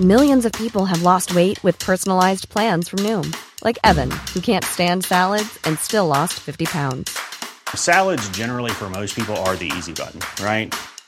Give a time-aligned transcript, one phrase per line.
[0.01, 4.65] Millions of people have lost weight with personalized plans from Noom, like Evan, who can't
[4.65, 7.17] stand salads and still lost 50 pounds.
[7.75, 10.75] Salads, generally, for most people, are the easy button, right?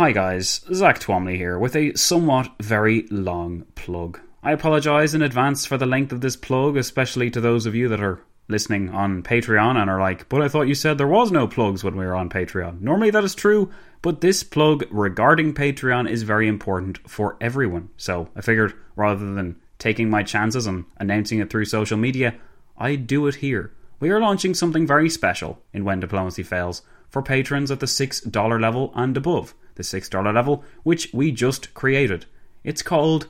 [0.00, 4.18] Hi guys, Zach Twamley here with a somewhat very long plug.
[4.42, 7.86] I apologise in advance for the length of this plug, especially to those of you
[7.88, 11.30] that are listening on Patreon and are like, but I thought you said there was
[11.30, 12.80] no plugs when we were on Patreon.
[12.80, 17.90] Normally that is true, but this plug regarding Patreon is very important for everyone.
[17.98, 22.36] So I figured rather than taking my chances and announcing it through social media,
[22.78, 23.74] I'd do it here.
[24.00, 28.60] We are launching something very special in When Diplomacy Fails for patrons at the $6
[28.60, 29.54] level and above.
[29.74, 32.26] The $6 level, which we just created.
[32.64, 33.28] It's called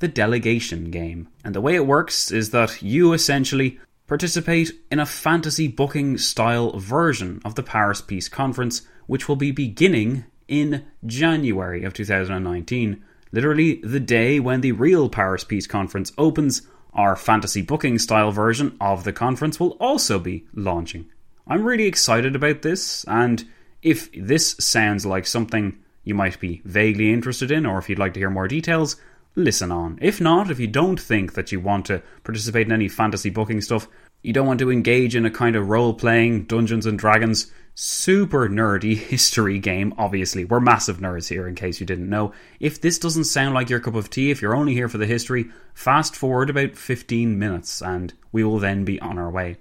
[0.00, 1.28] the Delegation Game.
[1.44, 6.78] And the way it works is that you essentially participate in a fantasy booking style
[6.78, 13.04] version of the Paris Peace Conference, which will be beginning in January of 2019.
[13.30, 16.62] Literally the day when the real Paris Peace Conference opens
[16.92, 21.08] our fantasy booking style version of the conference will also be launching.
[21.46, 23.44] I'm really excited about this, and
[23.82, 28.14] if this sounds like something you might be vaguely interested in, or if you'd like
[28.14, 28.96] to hear more details,
[29.34, 29.98] listen on.
[30.00, 33.60] If not, if you don't think that you want to participate in any fantasy booking
[33.60, 33.88] stuff,
[34.22, 38.48] you don't want to engage in a kind of role playing Dungeons and Dragons super
[38.48, 40.44] nerdy history game, obviously.
[40.44, 42.32] We're massive nerds here, in case you didn't know.
[42.58, 45.06] If this doesn't sound like your cup of tea, if you're only here for the
[45.06, 49.56] history, fast forward about 15 minutes and we will then be on our way.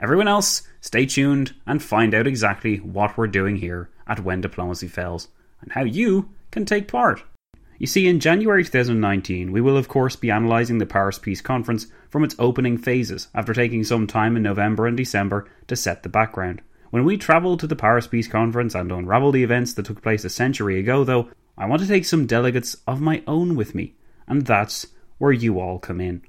[0.00, 4.86] Everyone else, stay tuned and find out exactly what we're doing here at When Diplomacy
[4.86, 5.28] Fails
[5.60, 7.24] and how you can take part.
[7.78, 11.88] You see, in January 2019, we will of course be analysing the Paris Peace Conference
[12.10, 16.08] from its opening phases after taking some time in November and December to set the
[16.08, 16.62] background.
[16.90, 20.24] When we travel to the Paris Peace Conference and unravel the events that took place
[20.24, 23.96] a century ago, though, I want to take some delegates of my own with me,
[24.28, 24.86] and that's
[25.18, 26.22] where you all come in.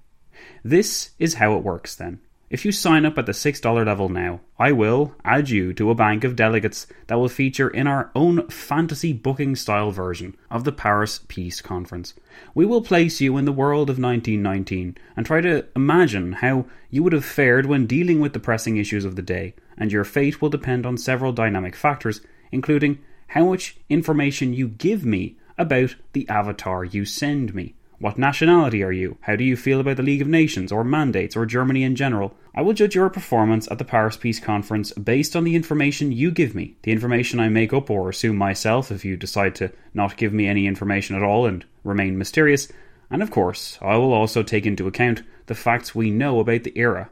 [0.63, 2.19] This is how it works then.
[2.49, 5.95] If you sign up at the $6 level now, I will add you to a
[5.95, 10.71] bank of delegates that will feature in our own fantasy booking style version of the
[10.71, 12.15] Paris Peace Conference.
[12.55, 17.03] We will place you in the world of 1919 and try to imagine how you
[17.03, 20.41] would have fared when dealing with the pressing issues of the day, and your fate
[20.41, 22.19] will depend on several dynamic factors,
[22.51, 22.97] including
[23.27, 27.75] how much information you give me about the avatar you send me.
[27.99, 29.17] What nationality are you?
[29.21, 32.33] How do you feel about the League of Nations or mandates or Germany in general?
[32.55, 36.31] I will judge your performance at the Paris Peace Conference based on the information you
[36.31, 40.15] give me, the information I make up or assume myself if you decide to not
[40.15, 42.69] give me any information at all and remain mysterious,
[43.11, 46.77] and of course, I will also take into account the facts we know about the
[46.77, 47.09] era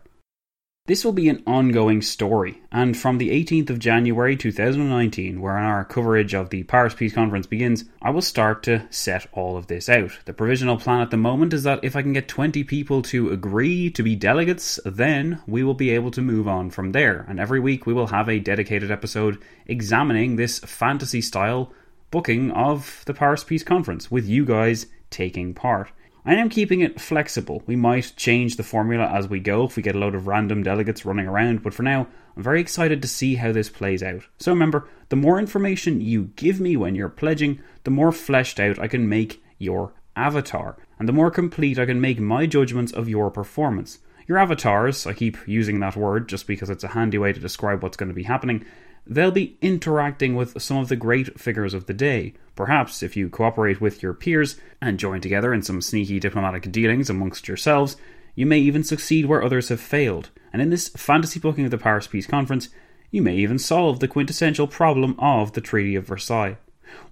[0.87, 5.83] this will be an ongoing story, and from the 18th of January 2019, where our
[5.83, 9.89] coverage of the Paris Peace Conference begins, I will start to set all of this
[9.89, 10.11] out.
[10.23, 13.31] The provisional plan at the moment is that if I can get 20 people to
[13.31, 17.25] agree to be delegates, then we will be able to move on from there.
[17.27, 21.73] And every week we will have a dedicated episode examining this fantasy style
[22.11, 25.91] booking of the Paris Peace Conference, with you guys taking part.
[26.27, 27.63] I am keeping it flexible.
[27.67, 30.61] We might change the formula as we go if we get a load of random
[30.61, 34.23] delegates running around, but for now, I'm very excited to see how this plays out.
[34.37, 38.77] So remember, the more information you give me when you're pledging, the more fleshed out
[38.77, 43.07] I can make your avatar, and the more complete I can make my judgments of
[43.07, 43.99] your performance.
[44.27, 47.81] Your avatars, I keep using that word just because it's a handy way to describe
[47.81, 48.65] what's going to be happening,
[49.09, 52.33] they'll be interacting with some of the great figures of the day.
[52.55, 57.09] Perhaps if you cooperate with your peers and join together in some sneaky diplomatic dealings
[57.09, 57.97] amongst yourselves,
[58.35, 60.29] you may even succeed where others have failed.
[60.53, 62.69] And in this fantasy booking of the Paris Peace Conference,
[63.11, 66.57] you may even solve the quintessential problem of the Treaty of Versailles.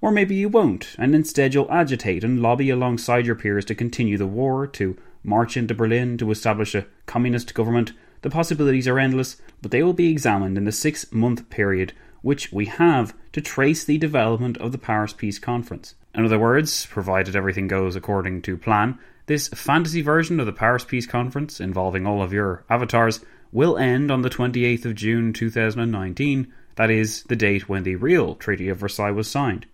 [0.02, 4.18] Or maybe you won't, and instead you'll agitate and lobby alongside your peers to continue
[4.18, 7.92] the war, to march into Berlin, to establish a communist government,
[8.22, 12.52] the possibilities are endless, but they will be examined in the six month period which
[12.52, 15.94] we have to trace the development of the Paris Peace Conference.
[16.16, 18.98] In other words, provided everything goes according to plan,
[19.28, 24.10] this fantasy version of the Paris Peace Conference, involving all of your avatars, will end
[24.10, 28.78] on the 28th of June 2019, that is, the date when the real Treaty of
[28.78, 29.68] Versailles was signed.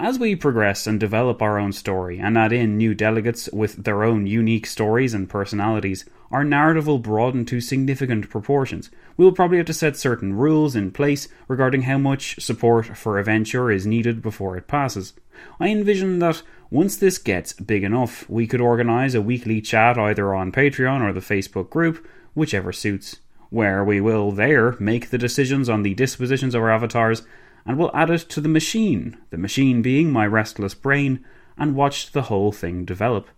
[0.00, 4.04] As we progress and develop our own story and add in new delegates with their
[4.04, 8.90] own unique stories and personalities, our narrative will broaden to significant proportions.
[9.16, 13.18] We will probably have to set certain rules in place regarding how much support for
[13.18, 15.14] a venture is needed before it passes.
[15.58, 20.34] I envision that once this gets big enough, we could organise a weekly chat either
[20.34, 25.68] on Patreon or the Facebook group, whichever suits, where we will there make the decisions
[25.68, 27.22] on the dispositions of our avatars
[27.64, 31.24] and will add it to the machine, the machine being my restless brain,
[31.56, 33.28] and watch the whole thing develop.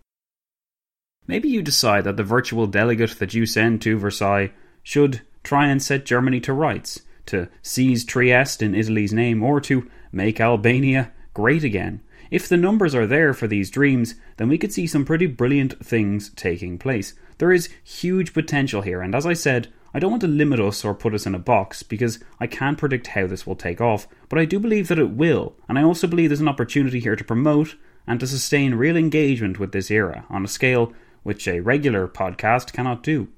[1.26, 4.52] Maybe you decide that the virtual delegate that you send to Versailles
[4.82, 9.88] should try and set Germany to rights, to seize Trieste in Italy's name, or to
[10.12, 12.00] make Albania great again.
[12.30, 15.84] If the numbers are there for these dreams, then we could see some pretty brilliant
[15.84, 17.14] things taking place.
[17.38, 20.84] There is huge potential here, and as I said, I don't want to limit us
[20.84, 24.06] or put us in a box because I can't predict how this will take off,
[24.28, 27.16] but I do believe that it will, and I also believe there's an opportunity here
[27.16, 27.74] to promote
[28.06, 32.72] and to sustain real engagement with this era on a scale which a regular podcast
[32.72, 33.28] cannot do.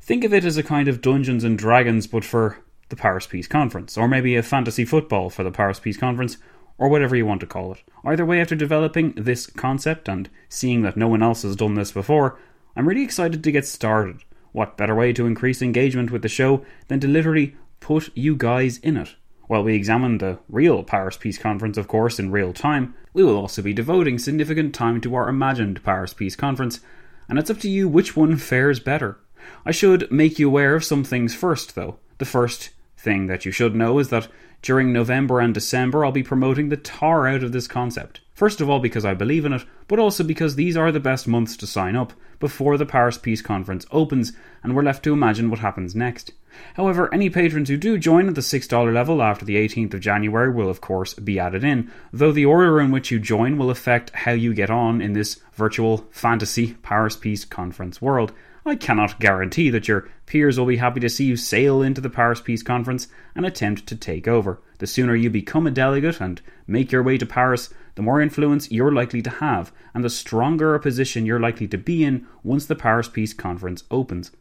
[0.00, 2.58] Think of it as a kind of Dungeons and Dragons, but for
[2.88, 6.36] the Paris Peace Conference, or maybe a fantasy football for the Paris Peace Conference,
[6.78, 7.82] or whatever you want to call it.
[8.04, 11.92] Either way, after developing this concept and seeing that no one else has done this
[11.92, 12.38] before,
[12.76, 14.18] I'm really excited to get started.
[14.52, 18.78] What better way to increase engagement with the show than to literally put you guys
[18.78, 19.14] in it?
[19.46, 23.36] While we examine the real Paris Peace Conference, of course, in real time, we will
[23.36, 26.80] also be devoting significant time to our imagined Paris Peace Conference,
[27.28, 29.18] and it's up to you which one fares better.
[29.66, 31.98] I should make you aware of some things first, though.
[32.18, 34.28] The first thing that you should know is that
[34.62, 38.22] during November and December, I'll be promoting the tar out of this concept.
[38.32, 41.28] First of all, because I believe in it, but also because these are the best
[41.28, 45.50] months to sign up before the Paris Peace Conference opens and we're left to imagine
[45.50, 46.32] what happens next.
[46.74, 50.50] However, any patrons who do join at the $6 level after the 18th of January
[50.50, 54.10] will, of course, be added in, though the order in which you join will affect
[54.10, 58.32] how you get on in this virtual fantasy Paris Peace Conference world.
[58.66, 62.08] I cannot guarantee that your peers will be happy to see you sail into the
[62.08, 64.58] Paris Peace Conference and attempt to take over.
[64.78, 68.70] The sooner you become a delegate and make your way to Paris, the more influence
[68.70, 72.64] you're likely to have, and the stronger a position you're likely to be in once
[72.64, 74.32] the Paris Peace Conference opens.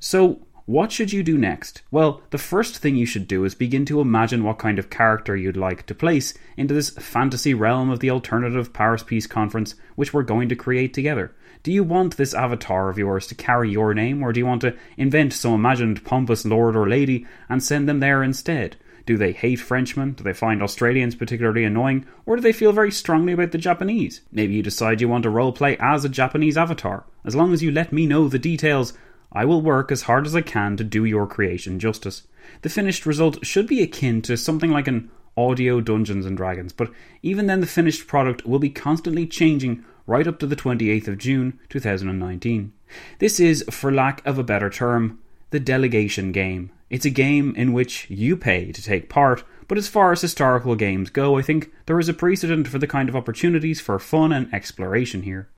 [0.00, 0.40] So,
[0.70, 1.82] what should you do next?
[1.90, 5.36] Well, the first thing you should do is begin to imagine what kind of character
[5.36, 10.14] you'd like to place into this fantasy realm of the alternative Paris Peace Conference which
[10.14, 11.34] we're going to create together.
[11.64, 14.60] Do you want this avatar of yours to carry your name, or do you want
[14.60, 18.76] to invent some imagined pompous lord or lady and send them there instead?
[19.06, 20.12] Do they hate Frenchmen?
[20.12, 22.06] Do they find Australians particularly annoying?
[22.26, 24.20] Or do they feel very strongly about the Japanese?
[24.30, 27.06] Maybe you decide you want to roleplay as a Japanese avatar.
[27.24, 28.92] As long as you let me know the details,
[29.32, 32.26] I will work as hard as I can to do your creation justice.
[32.62, 36.90] The finished result should be akin to something like an audio Dungeons and Dragons, but
[37.22, 41.18] even then the finished product will be constantly changing right up to the 28th of
[41.18, 42.72] June 2019.
[43.20, 45.20] This is, for lack of a better term,
[45.50, 49.86] the delegation game, it's a game in which you pay to take part, but as
[49.86, 53.14] far as historical games go, I think there is a precedent for the kind of
[53.14, 55.48] opportunities for fun and exploration here.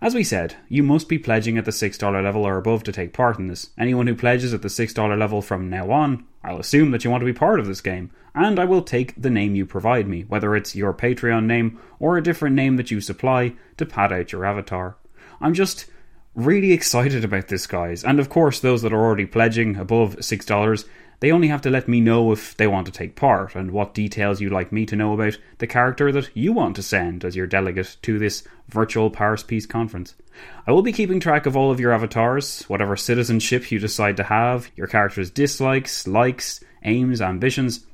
[0.00, 3.12] As we said, you must be pledging at the $6 level or above to take
[3.12, 3.70] part in this.
[3.76, 7.22] Anyone who pledges at the $6 level from now on, I'll assume that you want
[7.22, 10.22] to be part of this game, and I will take the name you provide me,
[10.22, 14.30] whether it's your Patreon name or a different name that you supply to pad out
[14.30, 14.96] your avatar.
[15.40, 15.86] I'm just
[16.36, 18.04] really excited about this, guys.
[18.04, 20.84] And of course, those that are already pledging above $6,
[21.20, 23.94] they only have to let me know if they want to take part and what
[23.94, 27.34] details you'd like me to know about the character that you want to send as
[27.34, 30.14] your delegate to this virtual Paris Peace Conference.
[30.66, 34.24] I will be keeping track of all of your avatars, whatever citizenship you decide to
[34.24, 37.84] have, your character's dislikes, likes, aims, ambitions,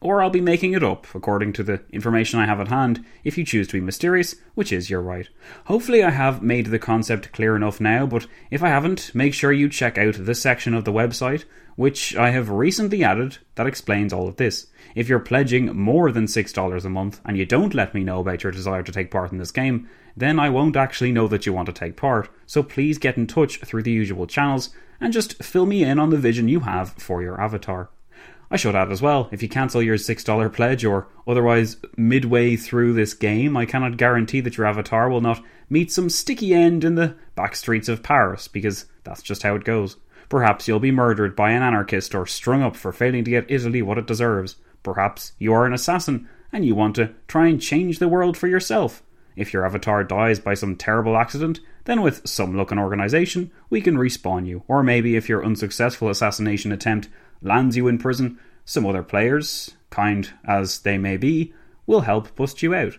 [0.00, 3.36] or I'll be making it up according to the information I have at hand if
[3.36, 5.28] you choose to be mysterious, which is your right.
[5.66, 9.52] Hopefully, I have made the concept clear enough now, but if I haven't, make sure
[9.52, 11.44] you check out the section of the website
[11.76, 14.66] which I have recently added that explains all of this.
[14.94, 18.42] If you're pledging more than $6 a month and you don't let me know about
[18.42, 21.52] your desire to take part in this game, then I won't actually know that you
[21.52, 22.28] want to take part.
[22.46, 26.10] So please get in touch through the usual channels and just fill me in on
[26.10, 27.90] the vision you have for your avatar.
[28.52, 32.94] I should add as well, if you cancel your $6 pledge or otherwise midway through
[32.94, 36.96] this game, I cannot guarantee that your avatar will not meet some sticky end in
[36.96, 39.96] the back streets of Paris, because that's just how it goes.
[40.30, 43.82] Perhaps you'll be murdered by an anarchist or strung up for failing to get Italy
[43.82, 44.56] what it deserves.
[44.82, 48.46] Perhaps you are an assassin and you want to try and change the world for
[48.46, 49.02] yourself.
[49.34, 53.80] If your avatar dies by some terrible accident, then with some luck and organisation, we
[53.80, 54.62] can respawn you.
[54.68, 57.08] Or maybe if your unsuccessful assassination attempt
[57.42, 61.52] lands you in prison, some other players, kind as they may be,
[61.86, 62.98] will help bust you out.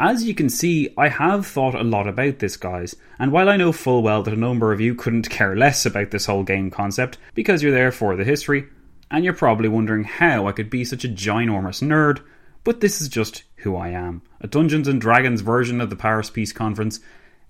[0.00, 3.56] As you can see, I have thought a lot about this, guys, and while I
[3.56, 6.70] know full well that a number of you couldn't care less about this whole game
[6.70, 8.68] concept because you're there for the history,
[9.10, 12.20] and you're probably wondering how I could be such a ginormous nerd,
[12.62, 14.22] but this is just who I am.
[14.40, 17.00] A Dungeons and Dragons version of the Paris Peace Conference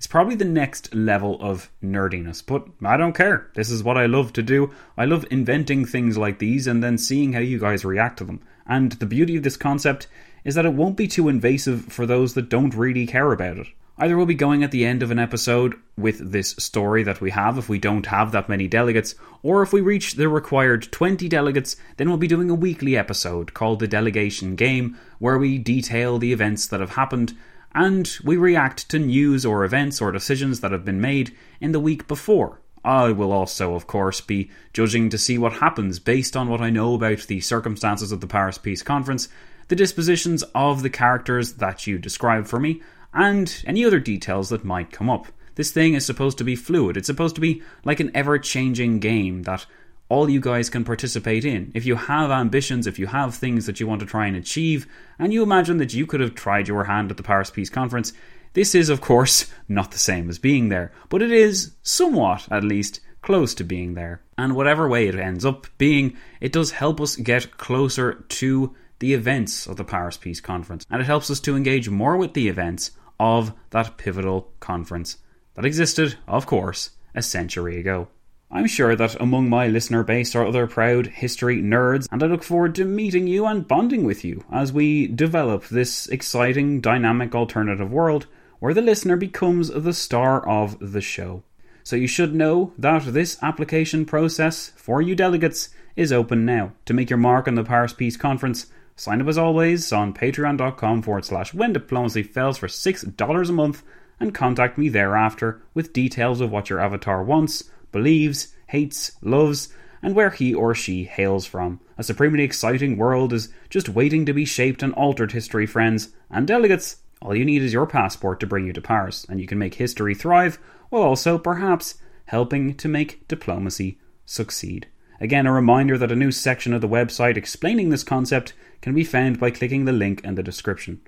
[0.01, 3.51] is probably the next level of nerdiness, but I don't care.
[3.57, 4.73] This is what I love to do.
[4.97, 8.41] I love inventing things like these and then seeing how you guys react to them.
[8.67, 10.07] And the beauty of this concept
[10.45, 13.67] is that it won't be too invasive for those that don't really care about it.
[14.01, 17.31] Either we'll be going at the end of an episode with this story that we
[17.31, 21.29] have if we don't have that many delegates, or if we reach the required 20
[21.29, 26.19] delegates, then we'll be doing a weekly episode called The Delegation Game, where we detail
[26.19, 27.37] the events that have happened
[27.75, 31.81] and we react to news or events or decisions that have been made in the
[31.81, 32.61] week before.
[32.85, 36.71] I will also, of course, be judging to see what happens based on what I
[36.71, 39.29] know about the circumstances of the Paris Peace Conference,
[39.69, 42.83] the dispositions of the characters that you describe for me,
[43.15, 45.27] and any other details that might come up.
[45.55, 46.97] This thing is supposed to be fluid.
[46.97, 49.67] It's supposed to be like an ever changing game that
[50.09, 51.71] all you guys can participate in.
[51.75, 54.87] If you have ambitions, if you have things that you want to try and achieve,
[55.19, 58.13] and you imagine that you could have tried your hand at the Paris Peace Conference,
[58.55, 62.65] this is, of course, not the same as being there, but it is somewhat, at
[62.65, 64.23] least, close to being there.
[64.39, 69.15] And whatever way it ends up being, it does help us get closer to the
[69.15, 72.49] events of the Paris Peace Conference, and it helps us to engage more with the
[72.49, 75.19] events of that pivotal conference
[75.55, 78.09] that existed, of course, a century ago.
[78.51, 82.43] I'm sure that among my listener base are other proud history nerds, and I look
[82.43, 87.93] forward to meeting you and bonding with you as we develop this exciting, dynamic alternative
[87.93, 88.27] world
[88.59, 91.43] where the listener becomes the star of the show.
[91.85, 96.73] So you should know that this application process for you delegates is open now.
[96.87, 98.67] To make your mark on the Paris Peace Conference,
[98.99, 103.83] sign up as always on patreon.com forward slash when diplomacy fails for $6 a month
[104.19, 110.15] and contact me thereafter with details of what your avatar wants believes, hates, loves, and
[110.15, 111.81] where he or she hails from.
[111.97, 116.47] A supremely exciting world is just waiting to be shaped and altered, history friends and
[116.47, 116.97] delegates.
[117.23, 119.75] All you need is your passport to bring you to Paris, and you can make
[119.75, 120.59] history thrive
[120.91, 124.89] while also, perhaps, helping to make diplomacy succeed.
[125.21, 129.05] Again, a reminder that a new section of the website explaining this concept can be
[129.05, 131.01] found by clicking the link in the description.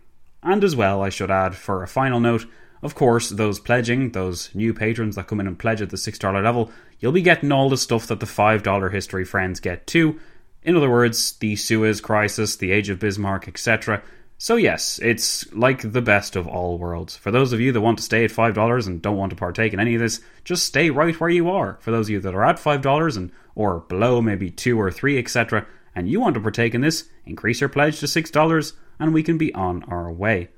[0.43, 2.47] And as well, I should add, for a final note,
[2.83, 6.43] Of course, those pledging, those new patrons that come in and pledge at the $6
[6.43, 10.19] level, you'll be getting all the stuff that the $5 history friends get too.
[10.63, 14.03] In other words, the Suez Crisis, the Age of Bismarck, etc.
[14.43, 17.15] So, yes, it's like the best of all worlds.
[17.15, 19.75] For those of you that want to stay at $5 and don't want to partake
[19.75, 21.77] in any of this, just stay right where you are.
[21.83, 25.19] For those of you that are at $5 and or below maybe 2 or 3,
[25.19, 29.23] etc., and you want to partake in this, increase your pledge to $6 and we
[29.23, 30.49] can be on our way.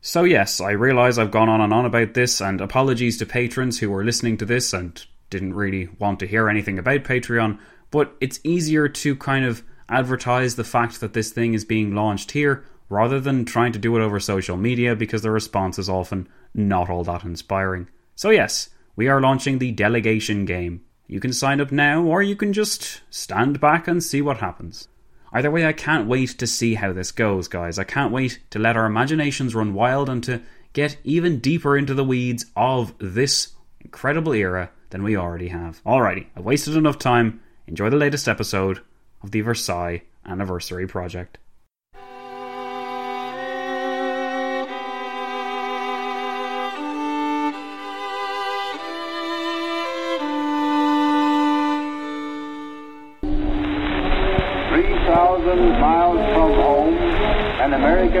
[0.00, 3.78] So, yes, I realise I've gone on and on about this, and apologies to patrons
[3.78, 7.58] who were listening to this and didn't really want to hear anything about Patreon,
[7.90, 12.30] but it's easier to kind of advertise the fact that this thing is being launched
[12.30, 16.28] here rather than trying to do it over social media because the response is often
[16.54, 17.88] not all that inspiring.
[18.14, 20.82] So, yes, we are launching the delegation game.
[21.06, 24.88] You can sign up now, or you can just stand back and see what happens.
[25.32, 27.78] Either way, I can't wait to see how this goes, guys.
[27.78, 30.42] I can't wait to let our imaginations run wild and to
[30.74, 35.82] get even deeper into the weeds of this incredible era than we already have.
[35.84, 37.40] Alrighty, I've wasted enough time.
[37.66, 38.82] Enjoy the latest episode
[39.22, 41.38] of the Versailles Anniversary Project.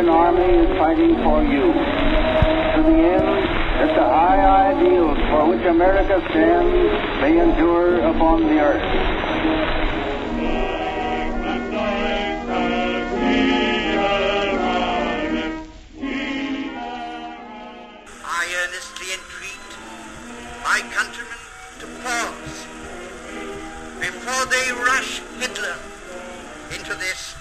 [0.02, 1.72] American army is fighting for you.
[2.74, 3.26] To the end
[3.78, 8.82] that the high ideals for which America stands may endure upon the earth.
[18.24, 19.70] I earnestly entreat
[20.64, 21.38] my countrymen
[21.78, 22.66] to pause
[24.00, 25.76] before they rush Hitler
[26.74, 27.36] into this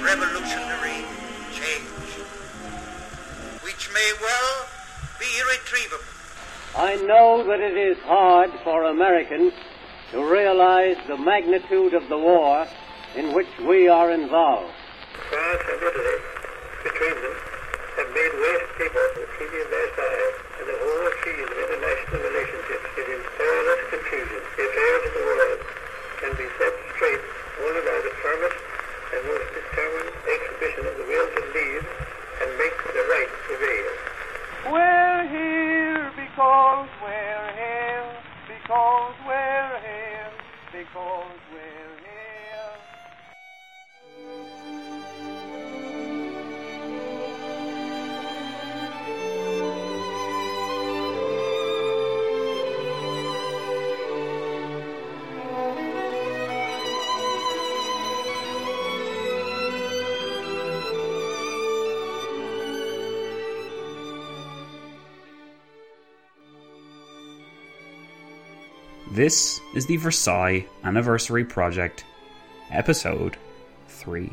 [0.00, 0.85] revolutionary
[3.96, 4.68] may well
[5.18, 6.04] be irretrievable.
[6.76, 9.54] I know that it is hard for Americans
[10.12, 12.68] to realize the magnitude of the war
[13.16, 14.76] in which we are involved.
[15.32, 16.18] France and Italy,
[16.84, 17.36] between them,
[17.96, 22.86] have made waste paper the Treaty of Versailles and the whole field of international relationships
[23.00, 24.40] is in perilous confusion.
[24.60, 25.60] The affairs of the world
[26.20, 27.24] can be set straight
[27.64, 28.60] only by the firmest
[29.16, 31.82] and most determined exhibition of the will to lead
[32.42, 35.15] and make the right prevail.
[35.26, 38.12] We're here because we're here,
[38.46, 40.30] because we're here,
[40.70, 41.85] because we're
[69.16, 72.04] This is the Versailles Anniversary Project,
[72.70, 73.38] Episode
[73.88, 74.30] 3.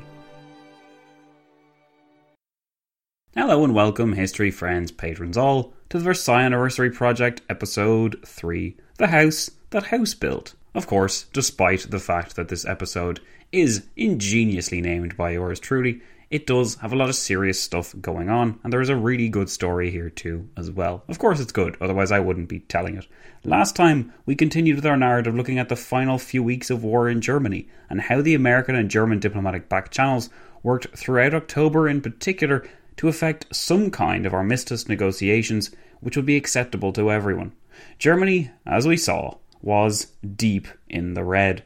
[3.34, 9.08] Hello and welcome, history friends, patrons all, to the Versailles Anniversary Project, Episode 3 The
[9.08, 10.54] House That House Built.
[10.76, 13.22] Of course, despite the fact that this episode
[13.54, 18.30] is ingeniously named by yours truly, it does have a lot of serious stuff going
[18.30, 21.04] on, and there is a really good story here too, as well.
[21.08, 23.08] Of course, it's good, otherwise, I wouldn't be telling it.
[23.44, 27.10] Last time, we continued with our narrative looking at the final few weeks of war
[27.10, 30.30] in Germany and how the American and German diplomatic back channels
[30.64, 36.36] worked throughout October in particular to effect some kind of armistice negotiations which would be
[36.36, 37.54] acceptable to everyone.
[38.00, 41.64] Germany, as we saw, was deep in the red.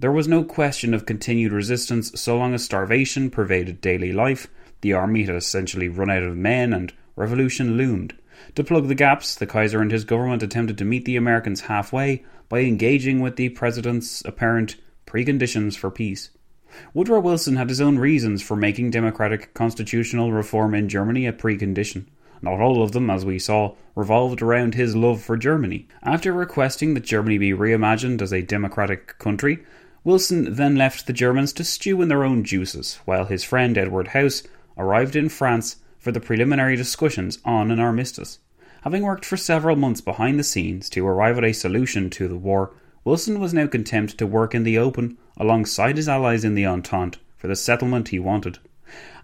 [0.00, 4.46] There was no question of continued resistance so long as starvation pervaded daily life,
[4.80, 8.14] the army had essentially run out of men, and revolution loomed.
[8.54, 12.24] To plug the gaps, the Kaiser and his government attempted to meet the Americans halfway
[12.48, 16.30] by engaging with the president's apparent preconditions for peace.
[16.94, 22.06] Woodrow Wilson had his own reasons for making democratic constitutional reform in Germany a precondition.
[22.40, 25.88] Not all of them, as we saw, revolved around his love for Germany.
[26.04, 29.58] After requesting that Germany be reimagined as a democratic country,
[30.04, 34.08] Wilson then left the Germans to stew in their own juices, while his friend Edward
[34.08, 34.42] House
[34.76, 38.38] arrived in France for the preliminary discussions on an armistice.
[38.82, 42.36] Having worked for several months behind the scenes to arrive at a solution to the
[42.36, 42.72] war,
[43.04, 47.18] Wilson was now content to work in the open alongside his allies in the Entente
[47.36, 48.58] for the settlement he wanted.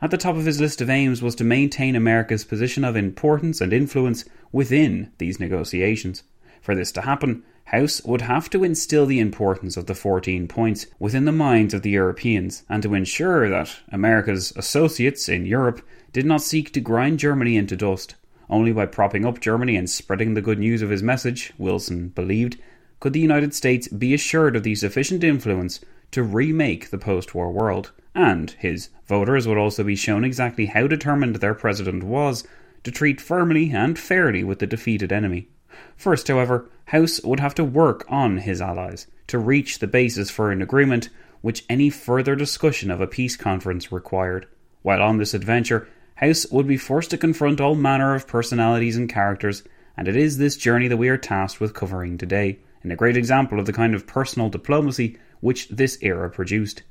[0.02, 3.60] At the top of his list of aims was to maintain America's position of importance
[3.60, 6.24] and influence within these negotiations.
[6.64, 10.86] For this to happen, House would have to instill the importance of the 14 points
[10.98, 16.24] within the minds of the Europeans and to ensure that America's associates in Europe did
[16.24, 18.14] not seek to grind Germany into dust.
[18.48, 22.56] Only by propping up Germany and spreading the good news of his message, Wilson believed,
[22.98, 25.80] could the United States be assured of the sufficient influence
[26.12, 30.86] to remake the post war world, and his voters would also be shown exactly how
[30.86, 32.42] determined their president was
[32.84, 35.48] to treat firmly and fairly with the defeated enemy.
[35.96, 40.50] First, however, House would have to work on his allies to reach the basis for
[40.50, 41.08] an agreement
[41.40, 44.46] which any further discussion of a peace conference required.
[44.82, 49.08] While on this adventure, House would be forced to confront all manner of personalities and
[49.08, 49.62] characters,
[49.96, 53.16] and it is this journey that we are tasked with covering today, in a great
[53.16, 56.82] example of the kind of personal diplomacy which this era produced.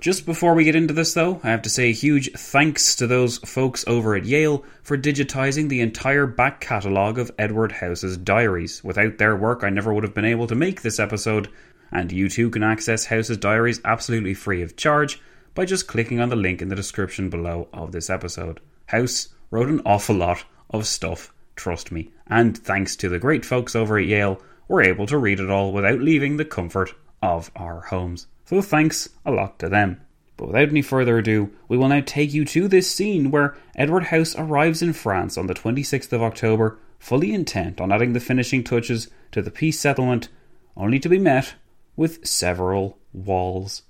[0.00, 3.06] Just before we get into this, though, I have to say a huge thanks to
[3.06, 8.82] those folks over at Yale for digitizing the entire back catalogue of Edward House's diaries.
[8.82, 11.50] Without their work, I never would have been able to make this episode,
[11.92, 15.20] and you too can access House's diaries absolutely free of charge
[15.54, 18.58] by just clicking on the link in the description below of this episode.
[18.86, 23.76] House wrote an awful lot of stuff, trust me, and thanks to the great folks
[23.76, 27.82] over at Yale, we're able to read it all without leaving the comfort of our
[27.82, 28.28] homes.
[28.50, 30.00] So thanks a lot to them.
[30.36, 34.06] But without any further ado, we will now take you to this scene where Edward
[34.06, 38.64] House arrives in France on the 26th of October, fully intent on adding the finishing
[38.64, 40.30] touches to the peace settlement,
[40.76, 41.54] only to be met
[41.94, 43.82] with several walls.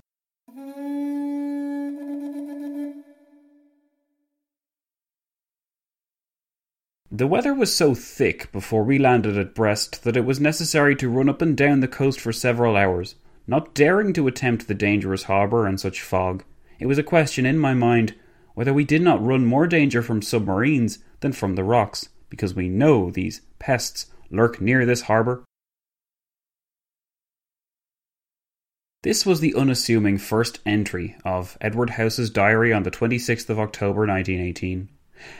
[7.10, 11.08] The weather was so thick before we landed at Brest that it was necessary to
[11.08, 13.14] run up and down the coast for several hours
[13.50, 16.44] not daring to attempt the dangerous harbour in such fog.
[16.78, 18.14] It was a question in my mind
[18.54, 22.68] whether we did not run more danger from submarines than from the rocks, because we
[22.68, 25.42] know these pests lurk near this harbour.
[29.02, 34.06] This was the unassuming first entry of Edward House's diary on the 26th of October
[34.06, 34.88] 1918.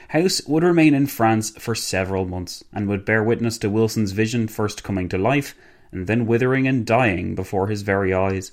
[0.08, 4.48] House would remain in France for several months and would bear witness to Wilson's vision
[4.48, 5.54] first coming to life
[5.92, 8.52] and then withering and dying before his very eyes.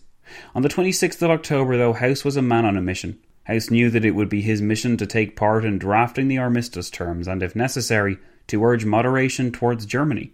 [0.54, 3.20] On the 26th of October, though, House was a man on a mission.
[3.46, 6.90] House knew that it would be his mission to take part in drafting the armistice
[6.90, 10.34] terms and, if necessary, to urge moderation towards Germany.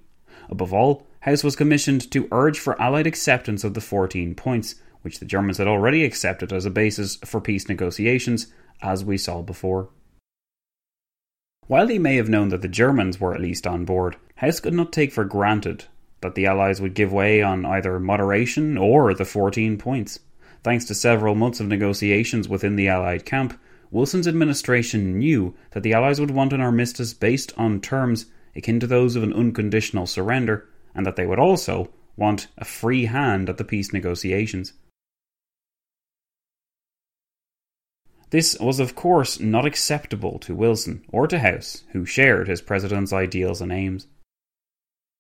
[0.50, 5.20] Above all, House was commissioned to urge for Allied acceptance of the 14 points, which
[5.20, 8.48] the Germans had already accepted as a basis for peace negotiations,
[8.82, 9.90] as we saw before.
[11.68, 14.74] While he may have known that the Germans were at least on board, House could
[14.74, 15.86] not take for granted
[16.24, 20.20] that the Allies would give way on either moderation or the 14 points.
[20.64, 23.60] Thanks to several months of negotiations within the Allied camp,
[23.92, 28.88] Wilson's administration knew that the Allies would want an armistice based on terms akin to
[28.88, 33.58] those of an unconditional surrender, and that they would also want a free hand at
[33.58, 34.74] the peace negotiations.
[38.30, 43.14] This was, of course, not acceptable to Wilson or to House, who shared his president's
[43.14, 44.08] ideals and aims.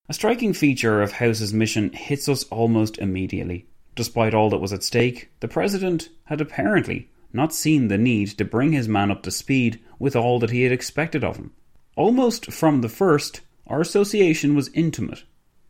[0.10, 3.68] A striking feature of House's mission hits us almost immediately.
[3.96, 8.44] Despite all that was at stake, the President had apparently not seen the need to
[8.44, 11.54] bring his man up to speed with all that he had expected of him.
[11.96, 15.24] Almost from the first, our association was intimate,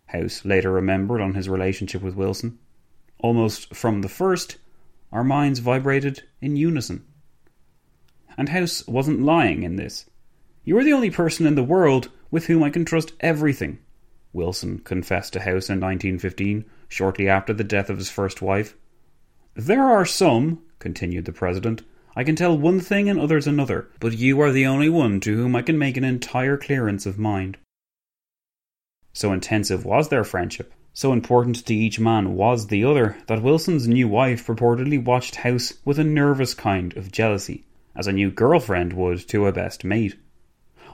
[0.07, 2.57] House later remembered on his relationship with Wilson.
[3.19, 4.57] Almost from the first,
[5.11, 7.05] our minds vibrated in unison.
[8.35, 10.09] And House wasn't lying in this.
[10.63, 13.77] You are the only person in the world with whom I can trust everything,
[14.33, 18.75] Wilson confessed to House in 1915, shortly after the death of his first wife.
[19.53, 21.83] There are some, continued the President,
[22.15, 25.35] I can tell one thing and others another, but you are the only one to
[25.35, 27.57] whom I can make an entire clearance of mind.
[29.13, 33.87] So intensive was their friendship, so important to each man was the other, that Wilson's
[33.87, 37.65] new wife purportedly watched House with a nervous kind of jealousy,
[37.95, 40.15] as a new girlfriend would to a best mate.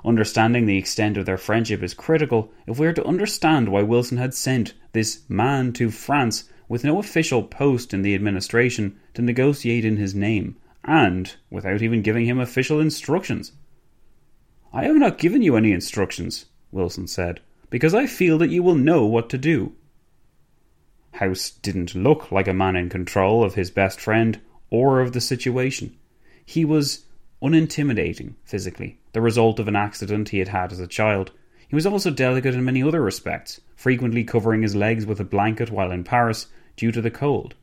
[0.06, 4.18] Understanding the extent of their friendship is critical if we are to understand why Wilson
[4.18, 9.84] had sent this man to France with no official post in the administration to negotiate
[9.84, 13.52] in his name, and without even giving him official instructions.
[14.72, 18.76] I have not given you any instructions, Wilson said, because I feel that you will
[18.76, 19.74] know what to do.
[21.14, 25.22] House didn't look like a man in control of his best friend or of the
[25.22, 25.98] situation.
[26.46, 27.06] He was
[27.42, 31.32] unintimidating physically, the result of an accident he had had as a child.
[31.68, 35.72] He was also delicate in many other respects, frequently covering his legs with a blanket
[35.72, 37.56] while in Paris due to the cold.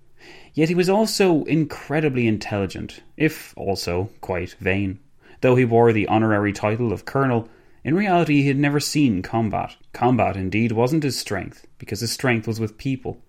[0.54, 4.98] Yet he was also incredibly intelligent, if also quite vain.
[5.42, 7.48] Though he bore the honorary title of colonel,
[7.84, 9.76] in reality he had never seen combat.
[9.92, 13.22] Combat, indeed, wasn't his strength, because his strength was with people.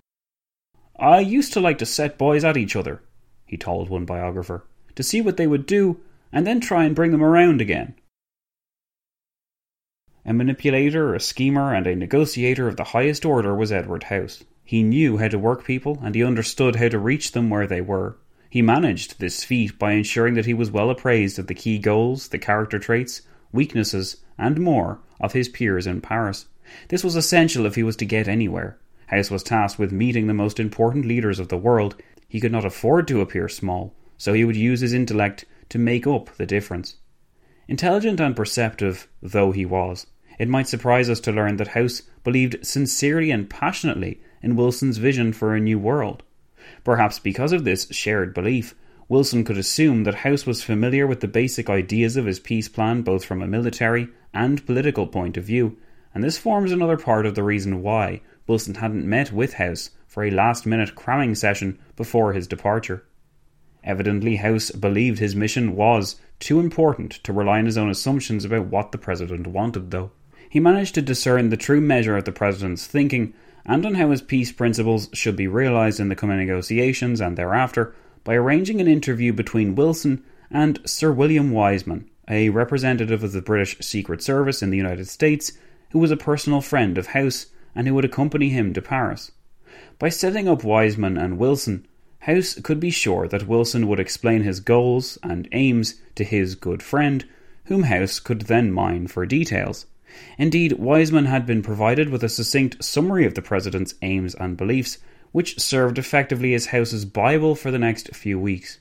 [0.97, 3.03] I used to like to set boys at each other,
[3.45, 5.99] he told one biographer, to see what they would do
[6.31, 7.95] and then try and bring them around again.
[10.25, 14.43] A manipulator, a schemer, and a negotiator of the highest order was Edward House.
[14.65, 17.79] He knew how to work people, and he understood how to reach them where they
[17.79, 18.17] were.
[18.49, 22.27] He managed this feat by ensuring that he was well appraised of the key goals,
[22.27, 23.21] the character traits,
[23.53, 26.47] weaknesses, and more of his peers in Paris.
[26.89, 28.77] This was essential if he was to get anywhere.
[29.07, 31.95] House was tasked with meeting the most important leaders of the world.
[32.27, 36.07] He could not afford to appear small, so he would use his intellect to make
[36.07, 36.97] up the difference.
[37.67, 40.07] Intelligent and perceptive though he was,
[40.39, 45.33] it might surprise us to learn that House believed sincerely and passionately in Wilson's vision
[45.33, 46.23] for a new world.
[46.83, 48.75] Perhaps because of this shared belief,
[49.09, 53.01] Wilson could assume that House was familiar with the basic ideas of his peace plan
[53.01, 55.77] both from a military and political point of view,
[56.13, 60.23] and this forms another part of the reason why Wilson hadn't met with House for
[60.23, 63.05] a last minute cramming session before his departure.
[63.87, 68.65] Evidently, House believed his mission was too important to rely on his own assumptions about
[68.65, 70.11] what the president wanted, though.
[70.49, 73.33] He managed to discern the true measure of the president's thinking
[73.65, 77.95] and on how his peace principles should be realised in the coming negotiations and thereafter
[78.25, 80.21] by arranging an interview between Wilson
[80.51, 85.53] and Sir William Wiseman, a representative of the British Secret Service in the United States
[85.91, 89.31] who was a personal friend of House and who would accompany him to Paris.
[89.97, 91.87] By setting up Wiseman and Wilson,
[92.27, 96.83] House could be sure that Wilson would explain his goals and aims to his good
[96.83, 97.25] friend,
[97.65, 99.85] whom House could then mine for details.
[100.37, 104.97] Indeed, Wiseman had been provided with a succinct summary of the President's aims and beliefs,
[105.31, 108.79] which served effectively as House's Bible for the next few weeks.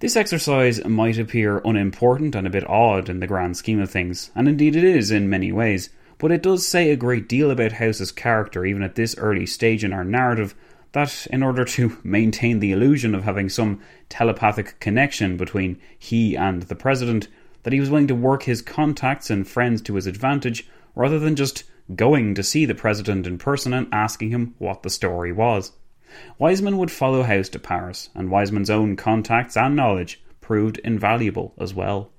[0.00, 4.30] This exercise might appear unimportant and a bit odd in the grand scheme of things,
[4.34, 7.72] and indeed it is in many ways, but it does say a great deal about
[7.72, 10.54] House's character even at this early stage in our narrative
[10.92, 16.62] that in order to maintain the illusion of having some telepathic connection between he and
[16.64, 17.28] the president,
[17.62, 21.36] that he was willing to work his contacts and friends to his advantage rather than
[21.36, 21.64] just
[21.96, 25.72] going to see the president in person and asking him what the story was.
[26.38, 31.72] Wiseman would follow House to Paris, and Wiseman's own contacts and knowledge proved invaluable as
[31.72, 32.10] well.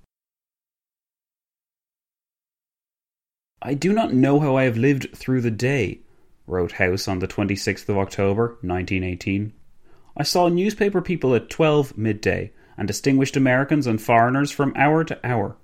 [3.62, 6.02] I do not know how I have lived through the day,
[6.48, 9.54] wrote House on the 26th of October, 1918.
[10.16, 15.20] I saw newspaper people at 12 midday and distinguished Americans and foreigners from hour to
[15.26, 15.58] hour.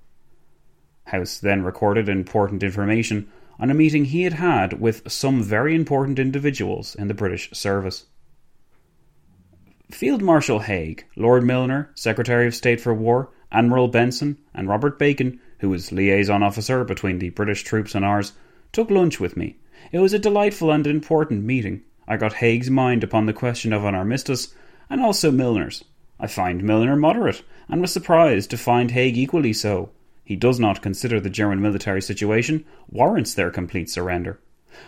[1.04, 6.18] House then recorded important information on a meeting he had had with some very important
[6.18, 8.06] individuals in the British service.
[9.90, 15.40] Field Marshal Haig, Lord Milner, Secretary of State for War, Admiral Benson, and Robert Bacon,
[15.58, 18.32] who was liaison officer between the British troops and ours,
[18.72, 19.58] took lunch with me.
[19.92, 21.82] It was a delightful and important meeting.
[22.06, 24.54] I got Haig's mind upon the question of an armistice,
[24.88, 25.84] and also Milner's.
[26.18, 29.90] I find Milner moderate, and was surprised to find Haig equally so.
[30.24, 34.38] He does not consider the German military situation warrants their complete surrender.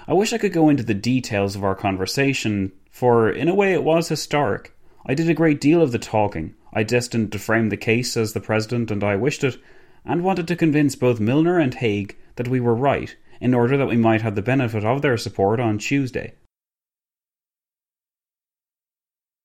[0.07, 3.73] I wish I could go into the details of our conversation, for in a way
[3.73, 4.77] it was historic.
[5.07, 6.55] I did a great deal of the talking.
[6.73, 9.57] I destined to frame the case as the President and I wished it,
[10.05, 13.89] and wanted to convince both Milner and Haig that we were right, in order that
[13.89, 16.33] we might have the benefit of their support on Tuesday.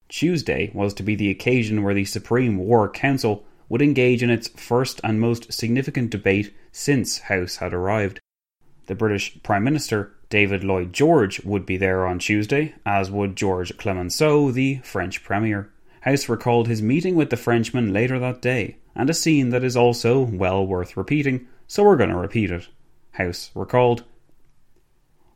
[0.07, 4.49] Tuesday was to be the occasion where the Supreme War Council would engage in its
[4.49, 8.19] first and most significant debate since House had arrived.
[8.85, 13.75] The British Prime Minister, David Lloyd George, would be there on Tuesday, as would George
[13.77, 15.71] Clemenceau, the French Premier.
[16.01, 19.75] House recalled his meeting with the Frenchman later that day, and a scene that is
[19.75, 22.67] also well worth repeating, so we're going to repeat it.
[23.17, 24.03] House recalled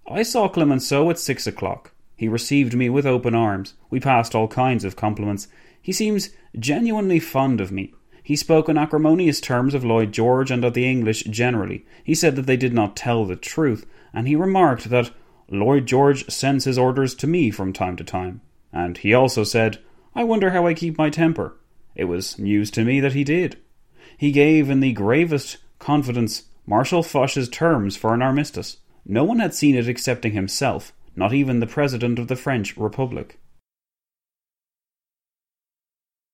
[0.09, 1.93] I saw Clemenceau at six o'clock.
[2.15, 3.73] He received me with open arms.
[3.89, 5.47] We passed all kinds of compliments.
[5.81, 7.93] He seems genuinely fond of me.
[8.23, 11.85] He spoke in acrimonious terms of Lloyd George and of the English generally.
[12.03, 15.11] He said that they did not tell the truth, and he remarked that
[15.49, 18.41] Lloyd George sends his orders to me from time to time.
[18.71, 19.79] And he also said,
[20.13, 21.57] I wonder how I keep my temper.
[21.95, 23.57] It was news to me that he did.
[24.17, 28.77] He gave in the gravest confidence Marshal Foch's terms for an armistice.
[29.05, 33.39] No one had seen it excepting himself, not even the President of the French Republic.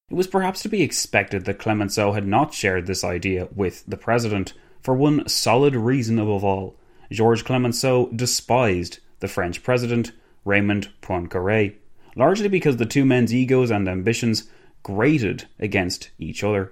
[0.09, 3.97] It was perhaps to be expected that Clemenceau had not shared this idea with the
[3.97, 6.77] President, for one solid reason above all.
[7.11, 10.11] Georges Clemenceau despised the French President,
[10.45, 11.75] Raymond Poincaré,
[12.15, 14.49] largely because the two men's egos and ambitions
[14.83, 16.71] grated against each other.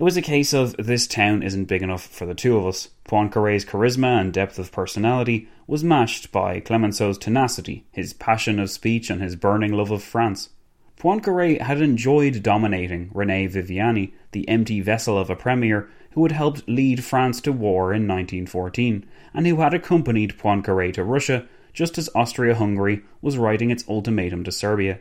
[0.00, 2.88] It was a case of this town isn't big enough for the two of us.
[3.04, 9.10] Poincaré's charisma and depth of personality was matched by Clemenceau's tenacity, his passion of speech,
[9.10, 10.48] and his burning love of France.
[10.96, 16.66] Poincaré had enjoyed dominating Rene Viviani, the empty vessel of a premier who had helped
[16.66, 22.08] lead France to war in 1914 and who had accompanied Poincaré to Russia just as
[22.14, 25.00] Austria Hungary was writing its ultimatum to Serbia.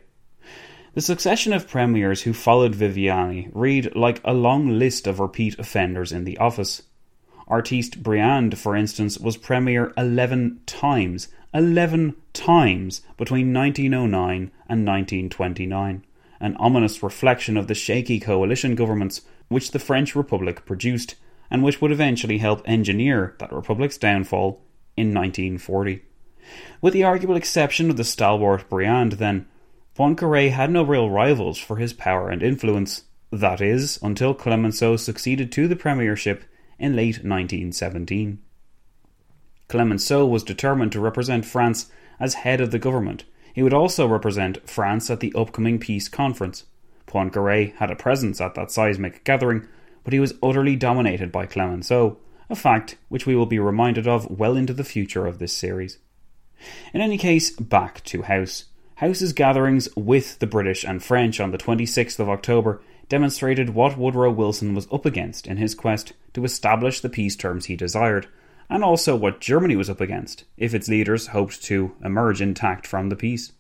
[0.96, 6.12] The succession of premiers who followed Viviani read like a long list of repeat offenders
[6.12, 6.82] in the office.
[7.48, 16.06] Aristide Briand, for instance, was premier 11 times, 11 times between 1909 and 1929,
[16.40, 21.16] an ominous reflection of the shaky coalition governments which the French Republic produced
[21.52, 24.62] and which would eventually help engineer that republic's downfall
[24.96, 26.04] in 1940.
[26.82, 29.48] With the arguable exception of the stalwart Briand, then,
[30.00, 35.52] Poincaré had no real rivals for his power and influence, that is, until Clemenceau succeeded
[35.52, 36.46] to the premiership
[36.80, 38.40] in late 1917.
[39.68, 43.26] Clemenceau was determined to represent France as head of the government.
[43.54, 46.64] He would also represent France at the upcoming peace conference.
[47.06, 49.68] Poincaré had a presence at that seismic gathering,
[50.06, 54.32] but he was utterly dominated by Clemenceau, a fact which we will be reminded of
[54.32, 55.98] well into the future of this series.
[56.94, 58.69] In any case, back to House.
[59.00, 64.30] House's gatherings with the British and French on the 26th of October demonstrated what Woodrow
[64.30, 68.28] Wilson was up against in his quest to establish the peace terms he desired,
[68.70, 73.08] and also what Germany was up against if its leaders hoped to emerge intact from
[73.08, 73.54] the peace.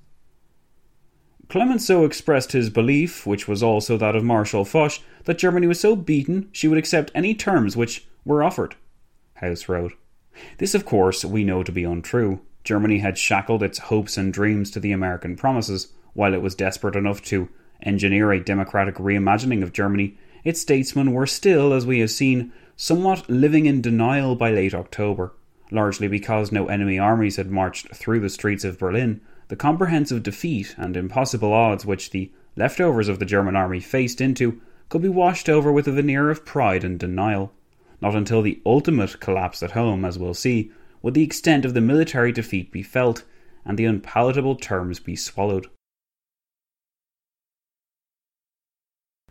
[1.47, 5.95] Clemenceau expressed his belief, which was also that of Marshal Foch, that Germany was so
[5.95, 8.75] beaten she would accept any terms which were offered.
[9.35, 9.93] House wrote.
[10.57, 12.41] This, of course, we know to be untrue.
[12.63, 16.95] Germany had shackled its hopes and dreams to the American promises, while it was desperate
[16.95, 17.49] enough to
[17.81, 20.17] engineer a democratic reimagining of Germany.
[20.43, 25.33] Its statesmen were still, as we have seen, somewhat living in denial by late October,
[25.71, 29.21] largely because no enemy armies had marched through the streets of Berlin.
[29.47, 34.61] The comprehensive defeat and impossible odds which the leftovers of the German army faced into
[34.89, 37.51] could be washed over with a veneer of pride and denial.
[38.01, 41.81] Not until the ultimate collapse at home, as we'll see, would the extent of the
[41.81, 43.23] military defeat be felt
[43.65, 45.67] and the unpalatable terms be swallowed.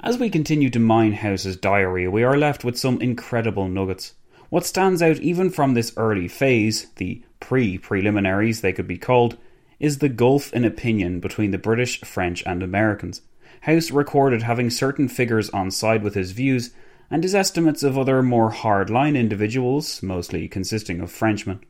[0.01, 4.15] As we continue to mine House's diary, we are left with some incredible nuggets.
[4.49, 9.37] What stands out even from this early phase, the pre preliminaries they could be called,
[9.81, 13.23] is the gulf in opinion between the British, French, and Americans.
[13.63, 16.73] House recorded having certain figures on side with his views
[17.11, 21.61] and his estimates of other more hard-line individuals, mostly consisting of Frenchmen.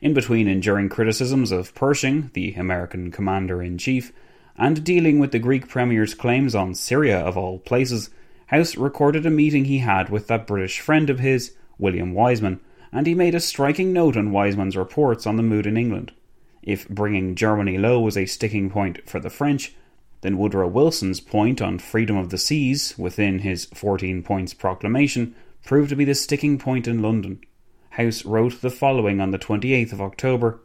[0.00, 4.12] In between enduring criticisms of Pershing, the American commander-in-chief,
[4.56, 8.10] and dealing with the Greek premier's claims on Syria of all places,
[8.46, 12.60] House recorded a meeting he had with that British friend of his, William Wiseman,
[12.92, 16.12] and he made a striking note on Wiseman's reports on the mood in England.
[16.62, 19.74] If bringing Germany low was a sticking point for the French,
[20.24, 25.34] then Woodrow Wilson's point on freedom of the seas within his 14 points proclamation
[25.66, 27.42] proved to be the sticking point in London.
[27.90, 30.62] House wrote the following on the 28th of October.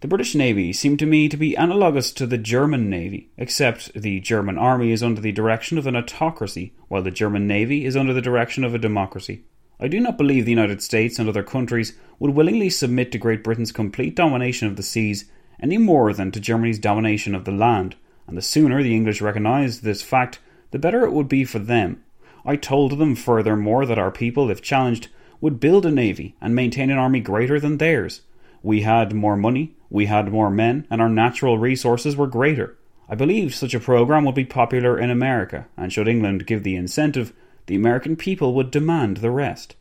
[0.00, 4.18] The British Navy seemed to me to be analogous to the German Navy, except the
[4.18, 8.12] German Army is under the direction of an autocracy, while the German Navy is under
[8.12, 9.44] the direction of a democracy.
[9.78, 13.44] I do not believe the United States and other countries would willingly submit to Great
[13.44, 15.26] Britain's complete domination of the seas
[15.60, 17.94] any more than to Germany's domination of the land,
[18.26, 20.38] and the sooner the English recognised this fact,
[20.70, 22.02] the better it would be for them.
[22.44, 25.08] I told them furthermore that our people, if challenged,
[25.40, 28.22] would build a navy and maintain an army greater than theirs.
[28.62, 32.76] We had more money, we had more men, and our natural resources were greater.
[33.08, 36.76] I believed such a program would be popular in America, and should England give the
[36.76, 37.32] incentive,
[37.66, 39.76] the American people would demand the rest.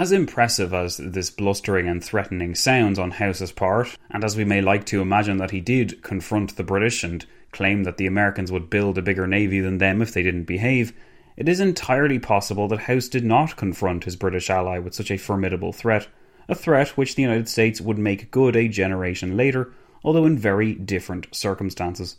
[0.00, 4.62] As impressive as this blustering and threatening sounds on House's part, and as we may
[4.62, 8.70] like to imagine that he did confront the British and claim that the Americans would
[8.70, 10.94] build a bigger navy than them if they didn't behave,
[11.36, 15.18] it is entirely possible that House did not confront his British ally with such a
[15.18, 16.08] formidable threat,
[16.48, 19.70] a threat which the United States would make good a generation later,
[20.02, 22.16] although in very different circumstances.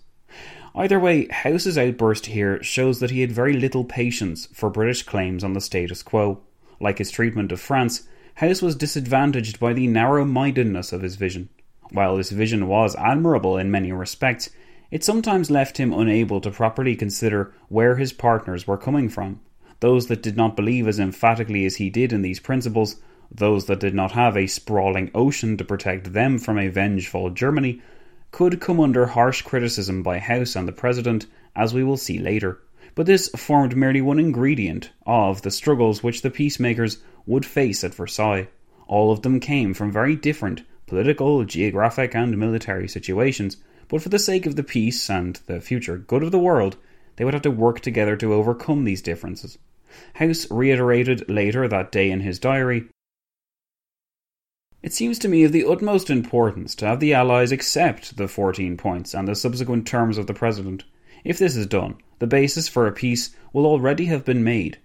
[0.76, 5.44] Either way, House's outburst here shows that he had very little patience for British claims
[5.44, 6.44] on the status quo.
[6.82, 11.50] Like his treatment of France, House was disadvantaged by the narrow mindedness of his vision.
[11.92, 14.50] While this vision was admirable in many respects,
[14.90, 19.42] it sometimes left him unable to properly consider where his partners were coming from.
[19.80, 22.96] Those that did not believe as emphatically as he did in these principles,
[23.30, 27.80] those that did not have a sprawling ocean to protect them from a vengeful Germany,
[28.32, 32.60] could come under harsh criticism by House and the President, as we will see later
[32.96, 37.96] but this formed merely one ingredient of the struggles which the peacemakers would face at
[37.96, 38.48] Versailles.
[38.88, 43.56] All of them came from very different political, geographic, and military situations,
[43.88, 46.76] but for the sake of the peace and the future good of the world,
[47.16, 49.58] they would have to work together to overcome these differences.
[50.16, 52.86] House reiterated later that day in his diary
[54.82, 58.76] It seems to me of the utmost importance to have the Allies accept the 14
[58.76, 60.84] points and the subsequent terms of the President.
[61.24, 64.78] If this is done, the basis for a peace will already have been made.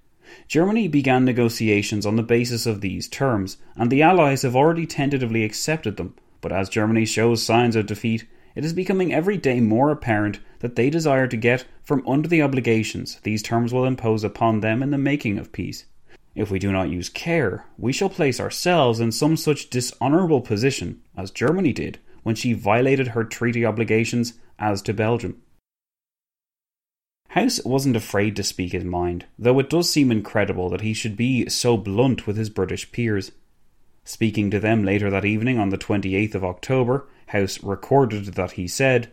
[0.49, 5.45] Germany began negotiations on the basis of these terms, and the Allies have already tentatively
[5.45, 6.15] accepted them.
[6.41, 10.77] But as Germany shows signs of defeat, it is becoming every day more apparent that
[10.77, 14.91] they desire to get from under the obligations these terms will impose upon them in
[14.91, 15.85] the making of peace.
[16.35, 21.03] If we do not use care, we shall place ourselves in some such dishonourable position
[21.15, 25.43] as Germany did when she violated her treaty obligations as to Belgium.
[27.37, 31.19] House wasn't afraid to speak his mind, though it does seem incredible that he should
[31.19, 33.31] be so blunt with his British peers.
[34.05, 38.67] Speaking to them later that evening on the 28th of October, House recorded that he
[38.67, 39.13] said,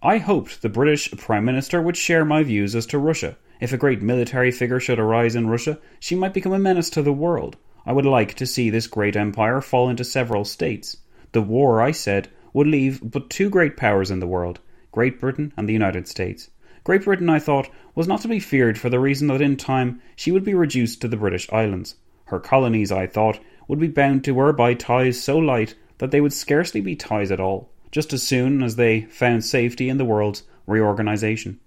[0.00, 3.36] I hoped the British Prime Minister would share my views as to Russia.
[3.60, 7.02] If a great military figure should arise in Russia, she might become a menace to
[7.02, 7.56] the world.
[7.84, 10.98] I would like to see this great empire fall into several states.
[11.32, 14.60] The war, I said, would leave but two great powers in the world
[14.92, 16.50] Great Britain and the United States.
[16.88, 20.00] Great Britain, I thought, was not to be feared for the reason that in time
[20.16, 21.96] she would be reduced to the British Islands.
[22.24, 26.22] Her colonies, I thought, would be bound to her by ties so light that they
[26.22, 30.06] would scarcely be ties at all, just as soon as they found safety in the
[30.06, 31.60] world's reorganisation.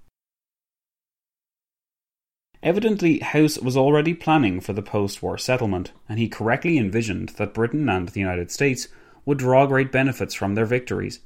[2.63, 7.53] Evidently, House was already planning for the post war settlement, and he correctly envisioned that
[7.53, 8.88] Britain and the United States
[9.28, 11.19] would draw great benefits from their victories.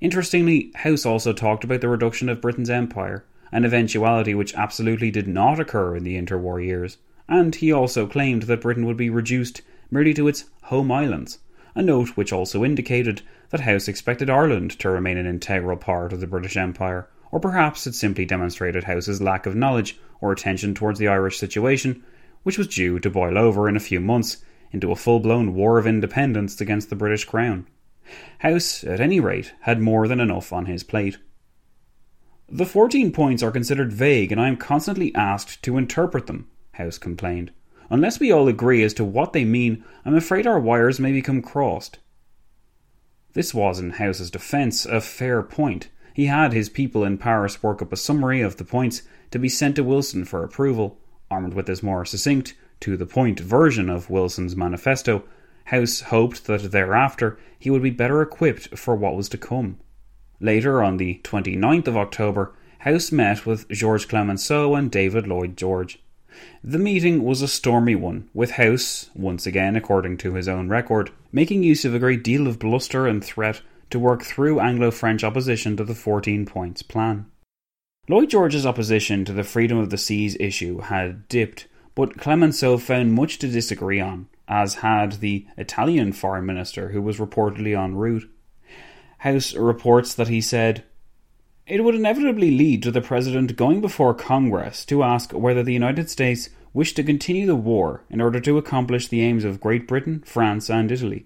[0.00, 5.28] Interestingly, House also talked about the reduction of Britain's empire, an eventuality which absolutely did
[5.28, 6.98] not occur in the interwar years,
[7.28, 11.38] and he also claimed that Britain would be reduced merely to its home islands,
[11.76, 16.18] a note which also indicated that House expected Ireland to remain an integral part of
[16.18, 20.98] the British Empire, or perhaps it simply demonstrated House's lack of knowledge or attention towards
[20.98, 22.02] the Irish situation,
[22.42, 24.38] which was due to boil over in a few months
[24.72, 27.68] into a full blown war of independence against the British Crown.
[28.38, 31.18] House, at any rate, had more than enough on his plate.
[32.48, 36.98] The 14 points are considered vague, and I am constantly asked to interpret them, House
[36.98, 37.52] complained.
[37.88, 41.40] Unless we all agree as to what they mean, I'm afraid our wires may become
[41.40, 41.98] crossed.
[43.32, 45.88] This was, in House's defence, a fair point.
[46.12, 49.48] He had his people in Paris work up a summary of the points to be
[49.48, 50.98] sent to Wilson for approval.
[51.30, 55.24] Armed with this more succinct, to the point version of Wilson's manifesto,
[55.64, 59.78] House hoped that thereafter he would be better equipped for what was to come.
[60.40, 65.98] Later, on the 29th of October, House met with Georges Clemenceau and David Lloyd George.
[66.62, 71.10] The meeting was a stormy one, with House, once again according to his own record,
[71.32, 75.22] making use of a great deal of bluster and threat to work through Anglo French
[75.22, 77.26] opposition to the 14 points plan.
[78.08, 83.14] Lloyd George's opposition to the freedom of the seas issue had dipped, but Clemenceau found
[83.14, 88.28] much to disagree on, as had the Italian foreign minister who was reportedly en route.
[89.24, 90.84] House reports that he said,
[91.66, 96.10] It would inevitably lead to the President going before Congress to ask whether the United
[96.10, 100.22] States wished to continue the war in order to accomplish the aims of Great Britain,
[100.26, 101.24] France, and Italy.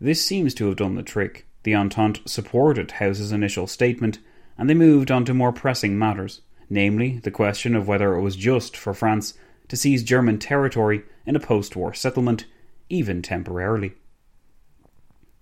[0.00, 1.46] This seems to have done the trick.
[1.64, 4.18] The Entente supported House's initial statement,
[4.56, 6.40] and they moved on to more pressing matters,
[6.70, 9.34] namely the question of whether it was just for France
[9.68, 12.46] to seize German territory in a post war settlement,
[12.88, 13.92] even temporarily.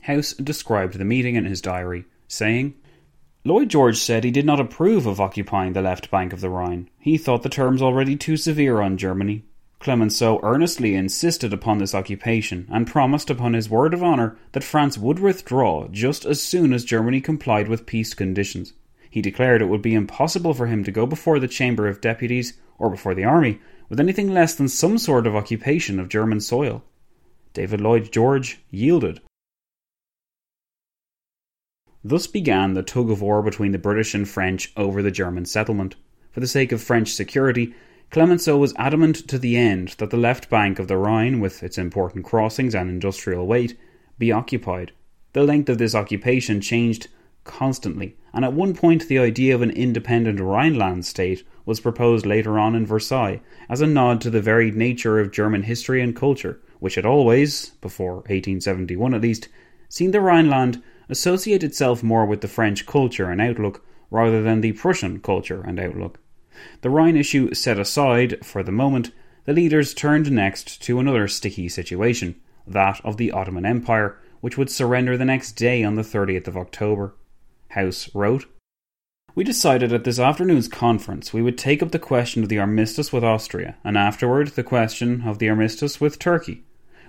[0.04, 2.74] House described the meeting in his diary, saying,
[3.42, 6.90] Lloyd George said he did not approve of occupying the left bank of the Rhine.
[6.98, 9.44] He thought the terms already too severe on Germany.
[9.78, 14.98] Clemenceau earnestly insisted upon this occupation and promised upon his word of honour that France
[14.98, 18.74] would withdraw just as soon as Germany complied with peace conditions.
[19.08, 22.58] He declared it would be impossible for him to go before the Chamber of Deputies
[22.78, 26.84] or before the army with anything less than some sort of occupation of German soil.
[27.54, 29.22] David Lloyd George yielded
[32.06, 35.94] Thus began the tug of war between the British and French over the German settlement.
[36.32, 37.72] For the sake of French security,
[38.10, 41.78] Clemenceau was adamant to the end that the left bank of the Rhine, with its
[41.78, 43.78] important crossings and industrial weight,
[44.18, 44.92] be occupied.
[45.32, 47.08] The length of this occupation changed
[47.44, 52.58] constantly, and at one point the idea of an independent Rhineland state was proposed later
[52.58, 53.40] on in Versailles
[53.70, 57.70] as a nod to the varied nature of German history and culture, which had always,
[57.80, 59.48] before 1871 at least,
[59.88, 64.72] seen the Rhineland associate itself more with the French culture and outlook rather than the
[64.72, 66.18] Prussian culture and outlook.
[66.82, 69.10] The Rhine issue set aside, for the moment,
[69.44, 72.36] the leaders turned next to another sticky situation,
[72.66, 76.56] that of the Ottoman Empire, which would surrender the next day on the 30th of
[76.56, 77.14] October.
[77.70, 78.46] House wrote,
[79.34, 83.12] we decided at this afternoon's conference we would take up the question of the armistice
[83.12, 86.62] with Austria, and afterward the question of the armistice with Turkey.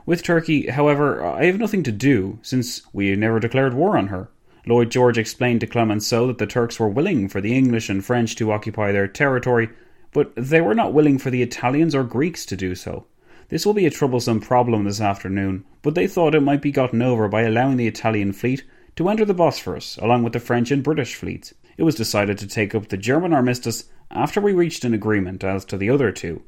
[0.05, 4.29] With Turkey, however, I have nothing to do, since we never declared war on her.
[4.67, 8.35] Lloyd George explained to Clemenceau that the Turks were willing for the English and French
[8.35, 9.69] to occupy their territory,
[10.13, 13.05] but they were not willing for the Italians or Greeks to do so.
[13.49, 17.01] This will be a troublesome problem this afternoon, but they thought it might be gotten
[17.01, 18.63] over by allowing the Italian fleet
[18.95, 22.47] to enter the Bosphorus along with the French and British fleets it was decided to
[22.47, 26.41] take up the German armistice after we reached an agreement as to the other two.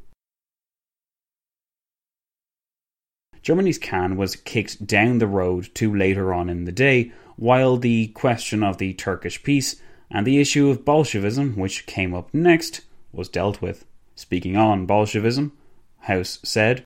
[3.47, 8.07] Germany's can was kicked down the road to later on in the day, while the
[8.07, 9.81] question of the Turkish peace
[10.11, 12.81] and the issue of Bolshevism, which came up next,
[13.13, 13.85] was dealt with.
[14.15, 15.53] Speaking on Bolshevism,
[15.99, 16.83] House said,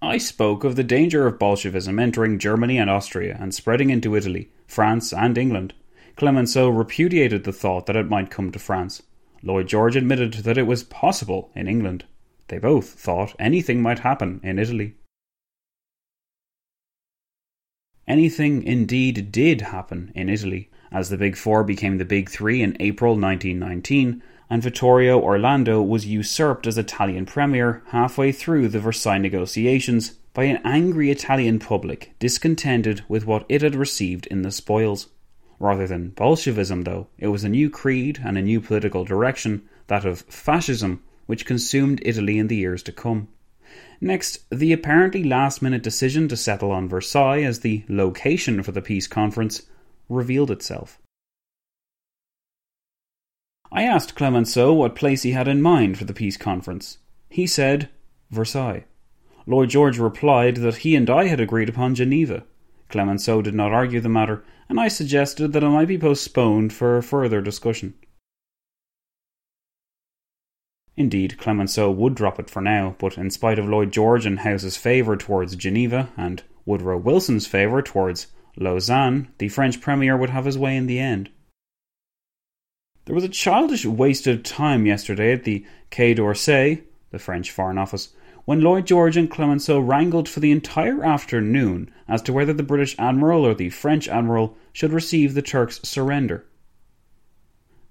[0.00, 4.48] I spoke of the danger of Bolshevism entering Germany and Austria and spreading into Italy,
[4.68, 5.74] France, and England.
[6.14, 9.02] Clemenceau repudiated the thought that it might come to France.
[9.42, 12.04] Lloyd George admitted that it was possible in England.
[12.48, 14.94] They both thought anything might happen in Italy.
[18.06, 22.74] Anything indeed did happen in Italy, as the Big Four became the Big Three in
[22.80, 30.12] April 1919, and Vittorio Orlando was usurped as Italian premier halfway through the Versailles negotiations
[30.32, 35.08] by an angry Italian public discontented with what it had received in the spoils.
[35.60, 40.06] Rather than Bolshevism, though, it was a new creed and a new political direction, that
[40.06, 43.28] of fascism, which consumed Italy in the years to come.
[44.00, 48.80] Next, the apparently last minute decision to settle on Versailles as the location for the
[48.80, 49.62] peace conference
[50.08, 50.98] revealed itself.
[53.70, 56.96] I asked Clemenceau what place he had in mind for the peace conference.
[57.28, 57.90] He said,
[58.30, 58.86] Versailles.
[59.46, 62.44] Lloyd George replied that he and I had agreed upon Geneva.
[62.88, 67.02] Clemenceau did not argue the matter, and I suggested that it might be postponed for
[67.02, 67.92] further discussion.
[70.98, 74.76] Indeed, Clemenceau would drop it for now, but in spite of Lloyd George and House's
[74.76, 78.26] favour towards Geneva and Woodrow Wilson's favour towards
[78.56, 81.30] Lausanne, the French premier would have his way in the end.
[83.04, 86.82] There was a childish waste of time yesterday at the Quai d'Orsay,
[87.12, 88.08] the French Foreign Office,
[88.44, 92.96] when Lloyd George and Clemenceau wrangled for the entire afternoon as to whether the British
[92.98, 96.44] Admiral or the French Admiral should receive the Turks' surrender.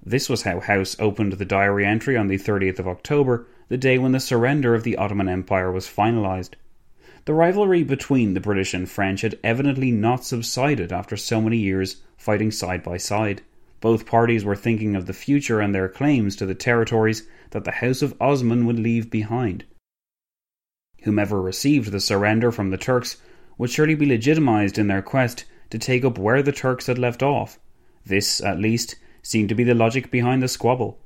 [0.10, 3.98] This was how House opened the diary entry on the 30th of October, the day
[3.98, 6.52] when the surrender of the Ottoman Empire was finalised.
[7.26, 11.98] The rivalry between the British and French had evidently not subsided after so many years
[12.16, 13.42] fighting side by side.
[13.82, 17.72] Both parties were thinking of the future and their claims to the territories that the
[17.72, 19.66] House of Osman would leave behind.
[21.02, 23.18] Whomever received the surrender from the Turks
[23.58, 27.22] would surely be legitimized in their quest to take up where the Turks had left
[27.22, 27.60] off.
[28.06, 28.96] This, at least,
[29.28, 30.98] seemed to be the logic behind the squabble.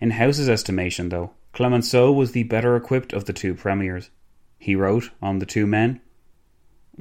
[0.00, 4.10] In House's estimation, though, Clemenceau was the better equipped of the two premiers.
[4.58, 6.00] He wrote on the two men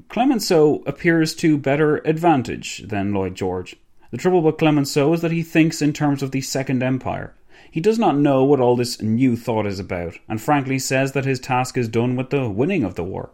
[0.08, 3.76] Clemenceau appears to better advantage than Lloyd George.
[4.12, 7.34] The trouble with Clemenceau is that he thinks in terms of the Second Empire,
[7.72, 11.26] he does not know what all this new thought is about, and frankly says that
[11.26, 13.32] his task is done with the winning of the war.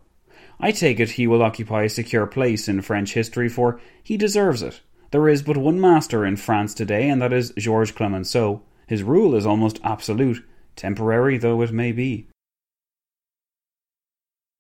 [0.62, 4.64] I take it he will occupy a secure place in French history, for he deserves
[4.64, 4.80] it.
[5.12, 8.62] There is but one master in France today, and that is Georges Clemenceau.
[8.88, 10.46] His rule is almost absolute,
[10.76, 12.28] temporary though it may be.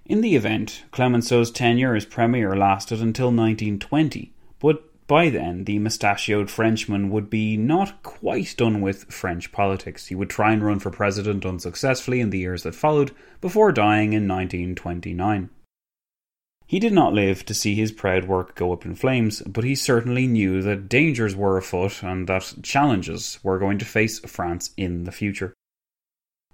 [0.05, 6.49] In the event, Clemenceau's tenure as premier lasted until 1920, but by then, the mustachioed
[6.49, 10.07] Frenchman would be not quite done with French politics.
[10.07, 14.11] He would try and run for president unsuccessfully in the years that followed, before dying
[14.13, 15.49] in 1929.
[16.67, 19.73] He did not live to see his proud work go up in flames, but he
[19.73, 25.05] certainly knew that dangers were afoot and that challenges were going to face France in
[25.05, 25.53] the future.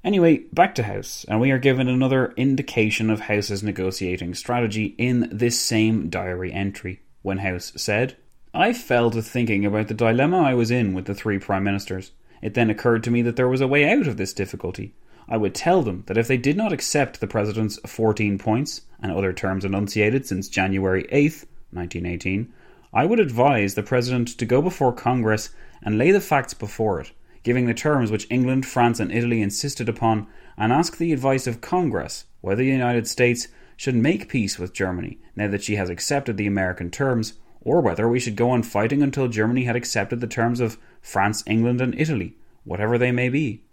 [0.03, 5.30] Anyway, back to House, and we are given another indication of House's negotiating strategy in
[5.32, 8.16] this same diary entry, when House said,
[8.53, 12.11] I fell to thinking about the dilemma I was in with the three Prime Ministers.
[12.39, 14.93] It then occurred to me that there was a way out of this difficulty.
[15.28, 19.12] I would tell them that if they did not accept the President's 14 points and
[19.12, 22.51] other terms enunciated since January 8, 1918,
[22.93, 25.49] I would advise the President to go before Congress
[25.84, 27.12] and lay the facts before it,
[27.43, 30.28] giving the terms which England, France, and Italy insisted upon,
[30.58, 35.20] and ask the advice of Congress whether the United States should make peace with Germany
[35.36, 39.01] now that she has accepted the American terms or whether we should go on fighting
[39.01, 43.64] until Germany had accepted the terms of France, England, and Italy, whatever they may be.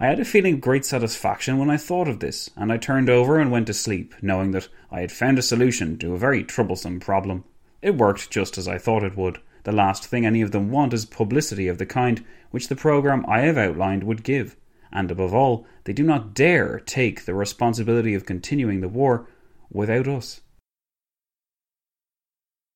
[0.00, 3.08] I had a feeling of great satisfaction when I thought of this, and I turned
[3.08, 6.44] over and went to sleep, knowing that I had found a solution to a very
[6.44, 7.44] troublesome problem.
[7.80, 9.38] It worked just as I thought it would.
[9.64, 13.24] The last thing any of them want is publicity of the kind which the programme
[13.28, 14.56] I have outlined would give,
[14.92, 19.28] and above all, they do not dare take the responsibility of continuing the war
[19.70, 20.40] without us.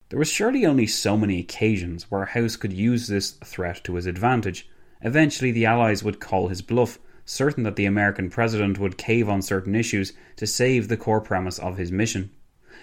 [0.08, 4.06] There was surely only so many occasions where House could use this threat to his
[4.06, 4.68] advantage.
[5.02, 9.42] Eventually, the Allies would call his bluff, certain that the American president would cave on
[9.42, 12.30] certain issues to save the core premise of his mission.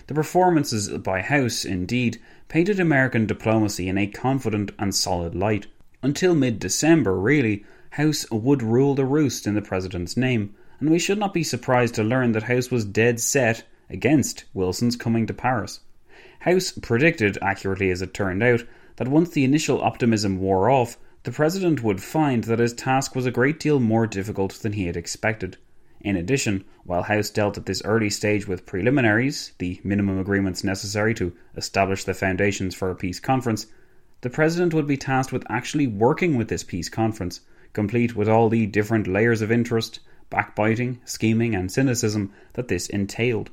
[0.07, 5.67] The performances by House, indeed, painted American diplomacy in a confident and solid light.
[6.01, 10.99] Until mid December, really, House would rule the roost in the president's name, and we
[10.99, 15.33] should not be surprised to learn that House was dead set against Wilson's coming to
[15.33, 15.79] Paris.
[16.39, 18.65] House predicted, accurately as it turned out,
[18.97, 23.25] that once the initial optimism wore off, the president would find that his task was
[23.25, 25.57] a great deal more difficult than he had expected.
[26.01, 31.13] In addition, while House dealt at this early stage with preliminaries, the minimum agreements necessary
[31.13, 33.67] to establish the foundations for a peace conference,
[34.19, 37.39] the president would be tasked with actually working with this peace conference,
[37.71, 43.49] complete with all the different layers of interest, backbiting, scheming, and cynicism that this entailed.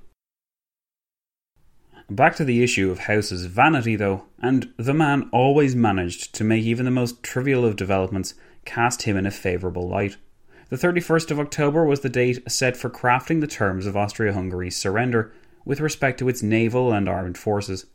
[2.10, 6.64] Back to the issue of House's vanity, though, and the man always managed to make
[6.64, 8.34] even the most trivial of developments
[8.64, 10.16] cast him in a favourable light.
[10.70, 14.76] The 31st of October was the date set for crafting the terms of Austria Hungary's
[14.76, 15.32] surrender
[15.64, 17.86] with respect to its naval and armed forces.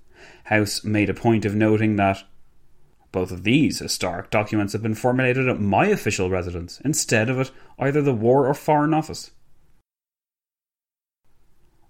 [0.45, 2.23] House made a point of noting that
[3.11, 7.51] both of these historic documents have been formulated at my official residence instead of at
[7.79, 9.31] either the War or Foreign Office.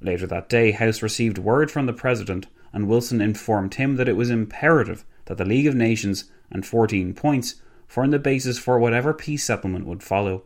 [0.02, 4.18] Later that day, House received word from the President, and Wilson informed him that it
[4.18, 7.56] was imperative that the League of Nations and 14 points
[7.88, 10.44] form the basis for whatever peace settlement would follow.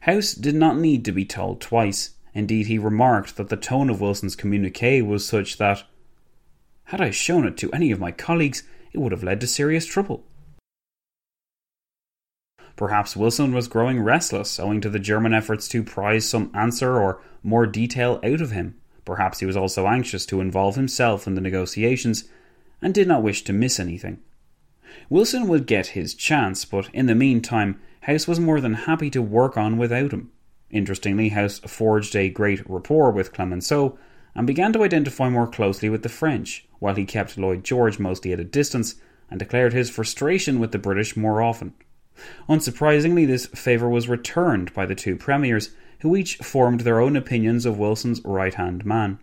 [0.00, 2.10] House did not need to be told twice.
[2.34, 5.84] Indeed, he remarked that the tone of Wilson's communique was such that,
[6.84, 8.62] had I shown it to any of my colleagues,
[8.92, 10.24] it would have led to serious trouble.
[12.76, 17.20] Perhaps Wilson was growing restless owing to the German efforts to prize some answer or
[17.42, 18.76] more detail out of him.
[19.06, 22.28] Perhaps he was also anxious to involve himself in the negotiations
[22.82, 24.18] and did not wish to miss anything.
[25.08, 29.22] Wilson would get his chance, but in the meantime, House was more than happy to
[29.22, 30.30] work on without him.
[30.70, 33.98] Interestingly, House forged a great rapport with Clemenceau
[34.34, 38.32] and began to identify more closely with the French, while he kept Lloyd George mostly
[38.32, 38.96] at a distance
[39.30, 41.72] and declared his frustration with the British more often.
[42.48, 47.66] Unsurprisingly, this favour was returned by the two premiers, who each formed their own opinions
[47.66, 49.18] of Wilson's right hand man.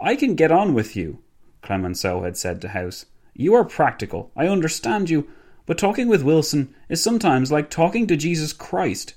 [0.00, 1.22] I can get on with you,
[1.62, 3.06] Clemenceau had said to House.
[3.34, 5.28] You are practical, I understand you,
[5.66, 9.14] but talking with Wilson is sometimes like talking to Jesus Christ.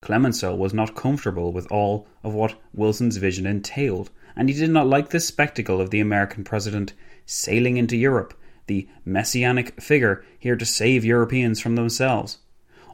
[0.00, 4.86] Clemenceau was not comfortable with all of what Wilson's vision entailed, and he did not
[4.86, 6.92] like the spectacle of the American president
[7.26, 8.34] sailing into Europe,
[8.66, 12.38] the messianic figure here to save Europeans from themselves.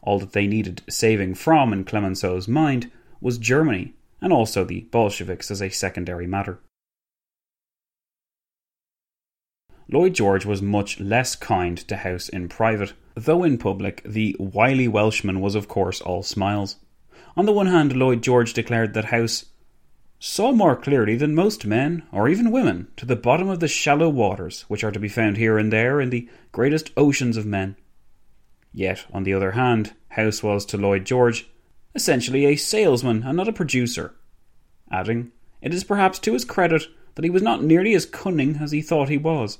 [0.03, 5.51] All that they needed saving from, in Clemenceau's mind, was Germany, and also the Bolsheviks
[5.51, 6.61] as a secondary matter.
[9.91, 14.89] Lloyd George was much less kind to House in private, though in public the wily
[14.89, 16.77] Welshman was of course all smiles.
[17.37, 19.47] On the one hand, Lloyd George declared that House
[20.27, 24.09] saw more clearly than most men, or even women, to the bottom of the shallow
[24.09, 27.77] waters which are to be found here and there in the greatest oceans of men.
[28.73, 31.47] Yet, on the other hand, House was to Lloyd George
[31.95, 34.15] essentially a salesman and not a producer,
[34.91, 38.71] adding, It is perhaps to his credit that he was not nearly as cunning as
[38.71, 39.59] he thought he was.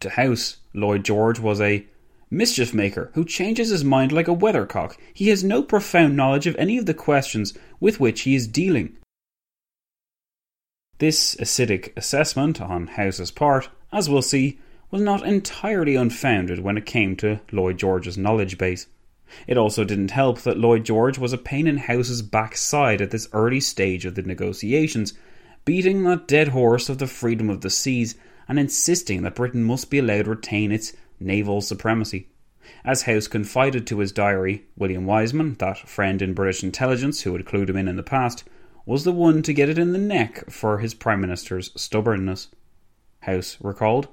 [0.00, 1.84] To House, Lloyd George was a
[2.30, 4.96] mischief maker who changes his mind like a weathercock.
[5.12, 8.96] He has no profound knowledge of any of the questions with which he is dealing.
[10.98, 14.58] This acidic assessment on House's part, as we'll see,
[14.90, 18.86] was not entirely unfounded when it came to Lloyd George's knowledge base.
[19.46, 23.28] It also didn't help that Lloyd George was a pain in House's backside at this
[23.32, 25.14] early stage of the negotiations,
[25.64, 28.16] beating that dead horse of the freedom of the seas
[28.48, 32.28] and insisting that Britain must be allowed to retain its naval supremacy.
[32.84, 37.44] As House confided to his diary, William Wiseman, that friend in British intelligence who had
[37.44, 38.44] clued him in in the past,
[38.86, 42.48] was the one to get it in the neck for his Prime Minister's stubbornness.
[43.20, 44.08] House recalled.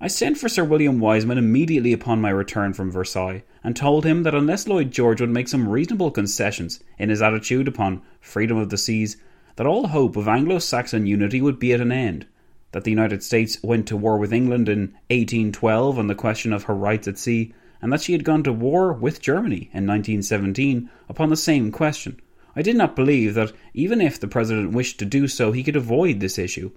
[0.00, 4.22] I sent for Sir William Wiseman immediately upon my return from Versailles and told him
[4.24, 8.68] that unless Lloyd George would make some reasonable concessions in his attitude upon freedom of
[8.68, 9.16] the seas,
[9.56, 12.26] that all hope of Anglo Saxon unity would be at an end,
[12.74, 16.64] that the United States went to war with England in 1812 on the question of
[16.64, 20.90] her rights at sea, and that she had gone to war with Germany in 1917
[21.08, 22.20] upon the same question.
[22.56, 25.76] I did not believe that even if the President wished to do so, he could
[25.76, 26.72] avoid this issue.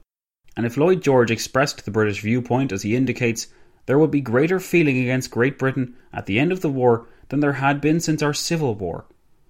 [0.55, 3.47] And if Lloyd George expressed the British viewpoint as he indicates,
[3.87, 7.39] there would be greater feeling against Great Britain at the end of the war than
[7.39, 9.07] there had been since our Civil War.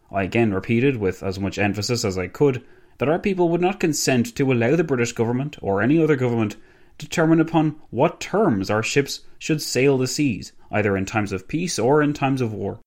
[0.10, 2.64] I again repeated, with as much emphasis as I could,
[2.98, 6.56] that our people would not consent to allow the British government or any other government
[6.98, 11.78] determine upon what terms our ships should sail the seas, either in times of peace
[11.78, 12.80] or in times of war.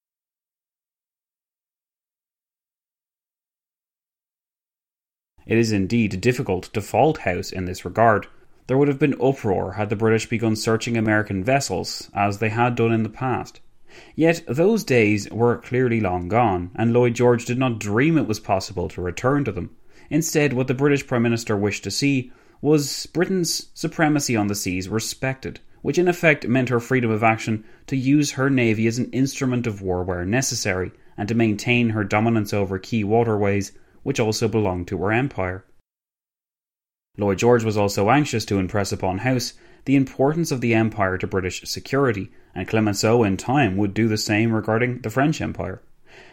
[5.46, 8.26] It is indeed difficult to fault House in this regard.
[8.66, 12.76] There would have been uproar had the British begun searching American vessels, as they had
[12.76, 13.60] done in the past.
[14.14, 18.38] Yet those days were clearly long gone, and Lloyd George did not dream it was
[18.38, 19.70] possible to return to them.
[20.10, 24.88] Instead, what the British Prime Minister wished to see was Britain's supremacy on the seas
[24.88, 29.10] respected, which in effect meant her freedom of action to use her navy as an
[29.12, 34.48] instrument of war where necessary, and to maintain her dominance over key waterways, which also
[34.48, 35.64] belonged to her empire.
[37.16, 39.54] Lloyd George was also anxious to impress upon House
[39.84, 44.18] the importance of the empire to British security, and Clemenceau in time would do the
[44.18, 45.82] same regarding the French Empire.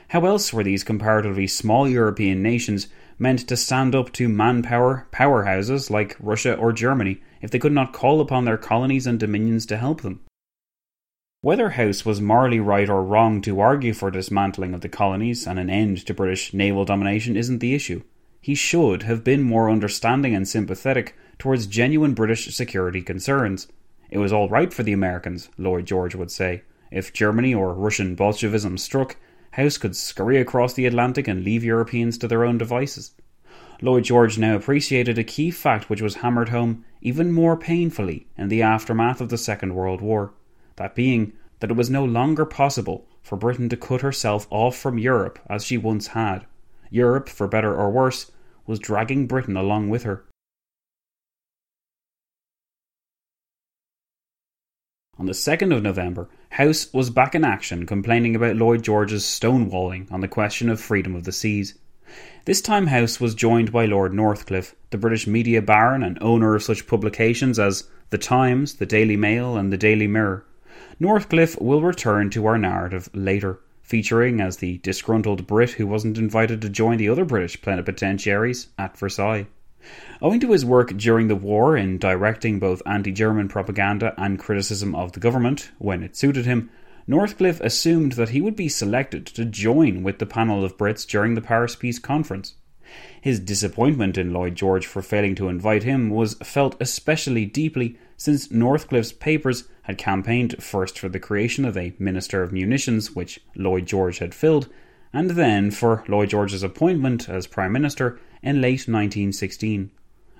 [0.10, 2.88] How else were these comparatively small European nations
[3.20, 7.94] meant to stand up to manpower powerhouses like Russia or Germany if they could not
[7.94, 10.22] call upon their colonies and dominions to help them.
[11.42, 15.60] Whether House was morally right or wrong to argue for dismantling of the colonies and
[15.60, 18.04] an end to British naval domination isn't the issue.
[18.42, 23.68] He should have been more understanding and sympathetic towards genuine British security concerns.
[24.10, 26.64] It was all right for the Americans, Lloyd George would say.
[26.92, 29.18] If Germany or Russian Bolshevism struck,
[29.58, 33.14] House could scurry across the Atlantic and leave Europeans to their own devices.
[33.82, 38.50] Lloyd George now appreciated a key fact which was hammered home even more painfully in
[38.50, 40.32] the aftermath of the Second World War
[40.76, 45.00] that being that it was no longer possible for Britain to cut herself off from
[45.00, 46.46] Europe as she once had.
[46.92, 48.32] Europe, for better or worse,
[48.68, 50.24] was dragging Britain along with her.
[55.18, 60.12] On the 2nd of November, House was back in action complaining about Lloyd George's stonewalling
[60.12, 61.78] on the question of freedom of the seas.
[62.46, 66.64] This time House was joined by Lord Northcliffe, the British media baron and owner of
[66.64, 70.46] such publications as The Times, The Daily Mail, and The Daily Mirror.
[71.00, 76.62] Northcliffe will return to our narrative later, featuring as the disgruntled Brit who wasn't invited
[76.62, 79.48] to join the other British plenipotentiaries at Versailles.
[80.22, 84.96] Owing to his work during the war in directing both anti German propaganda and criticism
[84.96, 86.72] of the government when it suited him,
[87.06, 91.36] Northcliffe assumed that he would be selected to join with the panel of Brits during
[91.36, 92.56] the Paris Peace Conference.
[93.22, 98.52] His disappointment in Lloyd George for failing to invite him was felt especially deeply since
[98.52, 103.86] Northcliffe's papers had campaigned first for the creation of a Minister of Munitions, which Lloyd
[103.86, 104.68] George had filled,
[105.14, 109.92] and then for Lloyd George's appointment as Prime Minister in late 1916.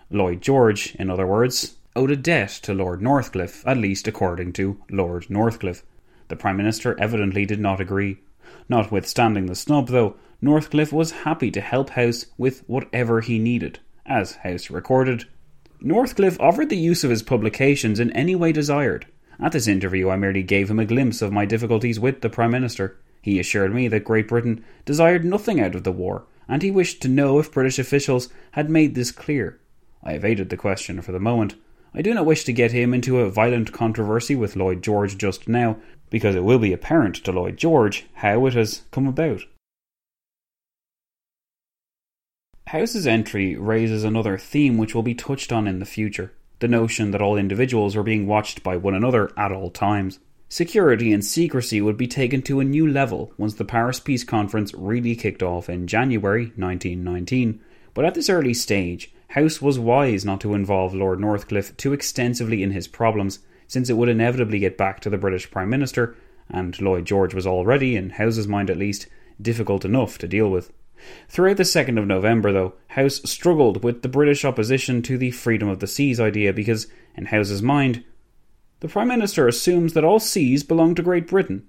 [0.10, 4.82] Lloyd George, in other words, owed a debt to Lord Northcliffe, at least according to
[4.90, 5.84] Lord Northcliffe.
[6.30, 8.20] The Prime Minister evidently did not agree.
[8.70, 13.80] Notwithstanding the snub, though, Northcliffe was happy to help House with whatever he needed.
[14.06, 15.26] As House recorded,
[15.82, 19.06] Northcliffe offered the use of his publications in any way desired.
[19.38, 22.52] At this interview, I merely gave him a glimpse of my difficulties with the Prime
[22.52, 22.98] Minister.
[23.22, 27.02] He assured me that Great Britain desired nothing out of the war, and he wished
[27.02, 29.60] to know if British officials had made this clear.
[30.04, 31.56] I evaded the question for the moment.
[31.94, 35.48] I do not wish to get him into a violent controversy with Lloyd George just
[35.48, 35.78] now,
[36.10, 39.42] because it will be apparent to Lloyd George how it has come about.
[42.68, 47.12] House's entry raises another theme which will be touched on in the future the notion
[47.12, 50.20] that all individuals are being watched by one another at all times.
[50.50, 54.74] Security and secrecy would be taken to a new level once the Paris Peace Conference
[54.74, 57.60] really kicked off in January 1919,
[57.94, 62.64] but at this early stage, House was wise not to involve Lord Northcliffe too extensively
[62.64, 66.16] in his problems, since it would inevitably get back to the British Prime Minister,
[66.50, 69.08] and Lloyd George was already, in House's mind at least,
[69.42, 70.72] difficult enough to deal with.
[71.28, 75.68] Throughout the 2nd of November, though, House struggled with the British opposition to the freedom
[75.68, 78.06] of the seas idea because, in House's mind,
[78.80, 81.68] the Prime Minister assumes that all seas belong to Great Britain.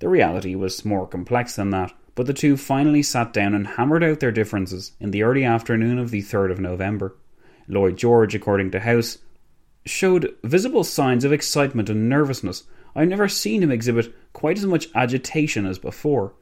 [0.00, 4.04] The reality was more complex than that, but the two finally sat down and hammered
[4.04, 7.16] out their differences in the early afternoon of the 3rd of November.
[7.68, 9.18] Lloyd George, according to House,
[9.86, 12.64] showed visible signs of excitement and nervousness.
[12.94, 16.34] I've never seen him exhibit quite as much agitation as before.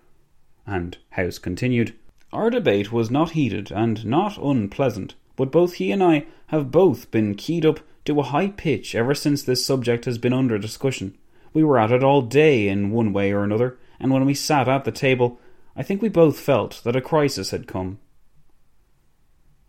[0.67, 1.95] And House continued,
[2.33, 7.11] Our debate was not heated and not unpleasant, but both he and I have both
[7.11, 7.81] been keyed up
[8.11, 11.17] to a high pitch ever since this subject has been under discussion.
[11.53, 14.69] We were at it all day in one way or another, and when we sat
[14.69, 15.39] at the table,
[15.77, 17.99] I think we both felt that a crisis had come.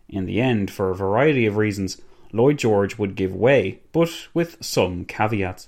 [0.09, 2.01] In the end, for a variety of reasons,
[2.33, 5.67] Lloyd George would give way, but with some caveats.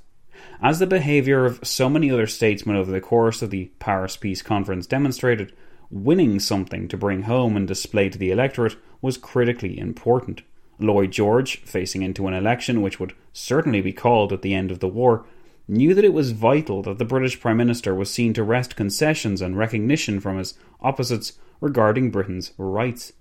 [0.62, 4.42] As the behaviour of so many other statesmen over the course of the Paris Peace
[4.42, 5.54] Conference demonstrated,
[5.92, 10.42] winning something to bring home and display to the electorate was critically important.
[10.84, 14.80] Lloyd George, facing into an election which would certainly be called at the end of
[14.80, 15.26] the war,
[15.68, 19.42] knew that it was vital that the British Prime Minister was seen to wrest concessions
[19.42, 23.14] and recognition from his opposites regarding Britain's rights.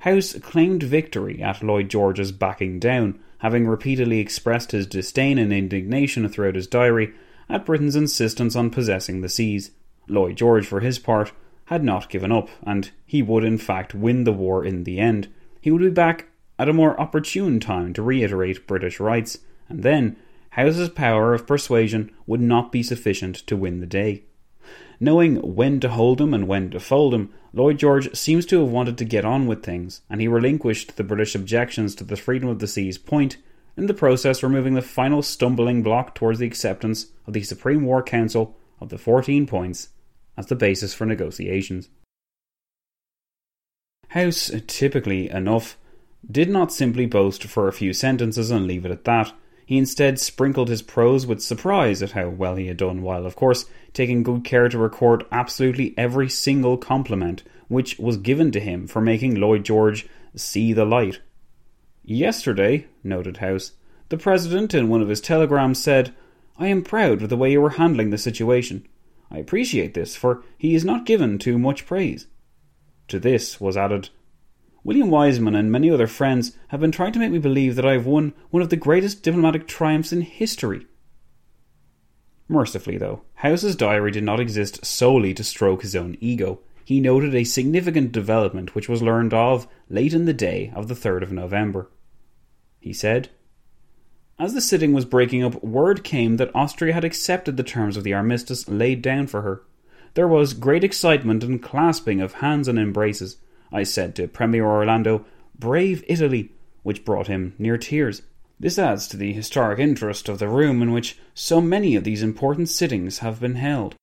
[0.00, 6.28] House claimed victory at Lloyd George's backing down, having repeatedly expressed his disdain and indignation
[6.28, 7.14] throughout his diary
[7.48, 9.70] at Britain's insistence on possessing the seas.
[10.06, 11.32] Lloyd George, for his part,
[11.66, 15.28] had not given up, and he would in fact win the war in the end.
[15.62, 16.26] He would be back
[16.58, 19.38] at a more opportune time to reiterate British rights,
[19.68, 20.16] and then
[20.50, 24.22] House's power of persuasion would not be sufficient to win the day.
[25.00, 28.68] Knowing when to hold him and when to fold him, Lloyd George seems to have
[28.68, 32.48] wanted to get on with things, and he relinquished the British objections to the freedom
[32.48, 33.36] of the seas point,
[33.76, 38.02] in the process removing the final stumbling block towards the acceptance of the Supreme War
[38.02, 39.88] Council of the 14 points
[40.36, 41.88] as the basis for negotiations.
[44.08, 45.76] House, typically enough,
[46.30, 49.32] did not simply boast for a few sentences and leave it at that.
[49.66, 53.36] He instead sprinkled his prose with surprise at how well he had done, while, of
[53.36, 58.86] course, taking good care to record absolutely every single compliment which was given to him
[58.86, 60.06] for making Lloyd George
[60.36, 61.20] see the light.
[62.02, 63.72] Yesterday, noted House,
[64.10, 66.14] the President in one of his telegrams said,
[66.58, 68.86] I am proud of the way you are handling the situation.
[69.30, 72.26] I appreciate this, for he is not given too much praise.
[73.08, 74.10] To this was added,
[74.84, 77.92] William Wiseman and many other friends have been trying to make me believe that I
[77.92, 80.86] have won one of the greatest diplomatic triumphs in history.
[82.48, 86.60] Mercifully, though, House's diary did not exist solely to stroke his own ego.
[86.84, 90.94] He noted a significant development which was learned of late in the day of the
[90.94, 91.90] 3rd of November.
[92.78, 93.30] He said,
[94.38, 98.04] As the sitting was breaking up, word came that Austria had accepted the terms of
[98.04, 99.62] the armistice laid down for her.
[100.12, 103.38] There was great excitement and clasping of hands and embraces.
[103.72, 105.24] I said to Premier Orlando,
[105.58, 106.52] Brave Italy,
[106.82, 108.22] which brought him near tears.
[108.60, 112.22] This adds to the historic interest of the room in which so many of these
[112.22, 113.96] important sittings have been held.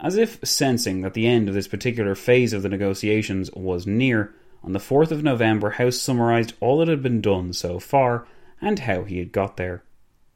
[0.00, 4.34] As if sensing that the end of this particular phase of the negotiations was near,
[4.62, 8.26] on the 4th of November, House summarised all that had been done so far
[8.60, 9.84] and how he had got there.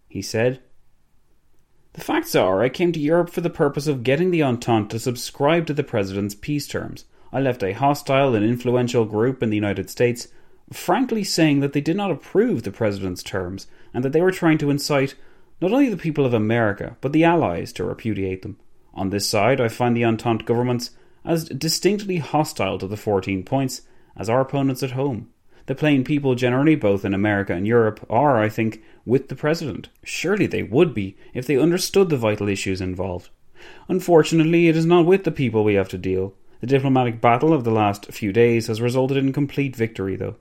[0.09, 0.61] He said,
[1.95, 4.99] The facts are, I came to Europe for the purpose of getting the Entente to
[4.99, 7.05] subscribe to the President's peace terms.
[7.33, 10.29] I left a hostile and influential group in the United States,
[10.71, 14.59] frankly saying that they did not approve the President's terms and that they were trying
[14.59, 15.15] to incite
[15.61, 18.59] not only the people of America, but the Allies to repudiate them.
[18.95, 20.91] On this side, I find the Entente governments
[21.25, 23.83] as distinctly hostile to the 14 points
[24.17, 25.31] as our opponents at home.
[25.67, 29.89] The plain people generally, both in America and Europe, are, I think, with the President.
[30.03, 33.31] Surely they would be if they understood the vital issues involved.
[33.89, 36.35] Unfortunately, it is not with the people we have to deal.
[36.63, 40.37] The diplomatic battle of the last few days has resulted in complete victory, though.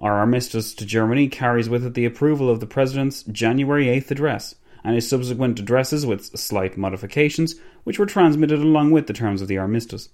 [0.00, 4.56] Our armistice to Germany carries with it the approval of the President's January 8th address,
[4.82, 7.54] and his subsequent addresses with slight modifications,
[7.84, 10.08] which were transmitted along with the terms of the armistice.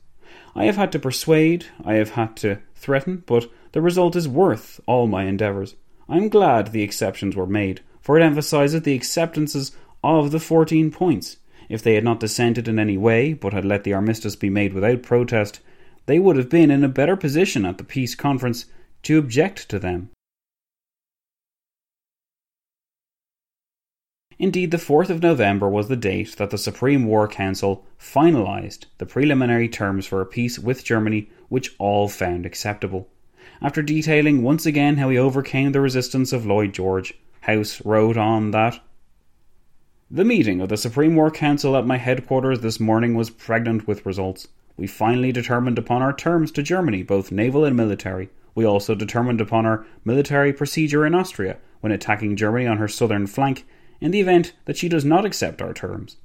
[0.55, 4.79] I have had to persuade, I have had to threaten, but the result is worth
[4.85, 5.75] all my endeavours.
[6.07, 10.91] I am glad the exceptions were made, for it emphasises the acceptances of the fourteen
[10.91, 11.39] points.
[11.69, 14.73] If they had not dissented in any way, but had let the armistice be made
[14.73, 15.61] without protest,
[16.07, 18.67] they would have been in a better position at the peace conference
[19.03, 20.11] to object to them.
[24.39, 29.07] Indeed, the 4th of November was the date that the Supreme War Council finalised the
[29.07, 33.09] preliminary terms for a peace with Germany, which all found acceptable.
[33.63, 38.51] After detailing once again how he overcame the resistance of Lloyd George, House wrote on
[38.51, 38.81] that
[40.09, 44.07] the meeting of the Supreme War Council at my headquarters this morning was pregnant with
[44.07, 44.47] results.
[44.77, 48.29] We finally determined upon our terms to Germany, both naval and military.
[48.55, 53.27] We also determined upon our military procedure in Austria when attacking Germany on her southern
[53.27, 53.67] flank
[54.01, 56.19] in the event that she does not accept our terms.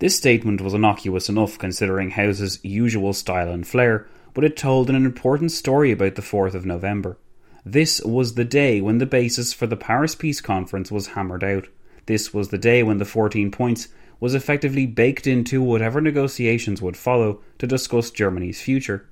[0.00, 4.96] This statement was innocuous enough considering House's usual style and flair, but it told an
[4.96, 7.18] important story about the 4th of November.
[7.64, 11.68] This was the day when the basis for the Paris Peace Conference was hammered out.
[12.06, 13.88] This was the day when the 14 points
[14.18, 19.10] was effectively baked into whatever negotiations would follow to discuss Germany's future.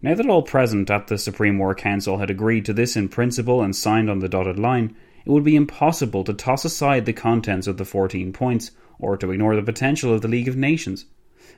[0.00, 3.62] Now that all present at the Supreme War Council had agreed to this in principle
[3.62, 4.94] and signed on the dotted line,
[5.26, 8.70] it would be impossible to toss aside the contents of the 14 points
[9.00, 11.06] or to ignore the potential of the League of Nations.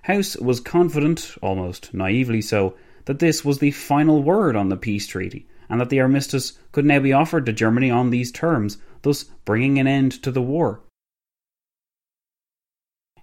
[0.03, 5.07] House was confident, almost naively so, that this was the final word on the peace
[5.07, 9.25] treaty and that the armistice could now be offered to Germany on these terms, thus
[9.45, 10.83] bringing an end to the war.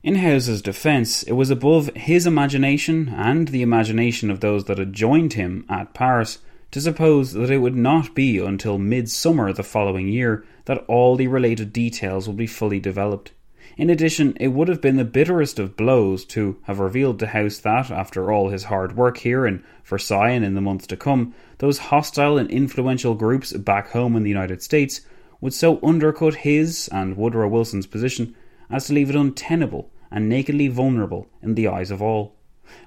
[0.03, 4.91] In House's defence, it was above his imagination and the imagination of those that had
[4.91, 6.39] joined him at Paris
[6.71, 11.27] to suppose that it would not be until midsummer the following year that all the
[11.27, 13.31] related details would be fully developed.
[13.75, 17.57] In addition, it would have been the bitterest of blows to have revealed to House
[17.59, 21.33] that, after all his hard work here in Versailles and in the months to come,
[21.57, 25.01] those hostile and influential groups back home in the United States
[25.41, 28.35] would so undercut his and Woodrow Wilson's position
[28.69, 32.35] as to leave it untenable and nakedly vulnerable in the eyes of all.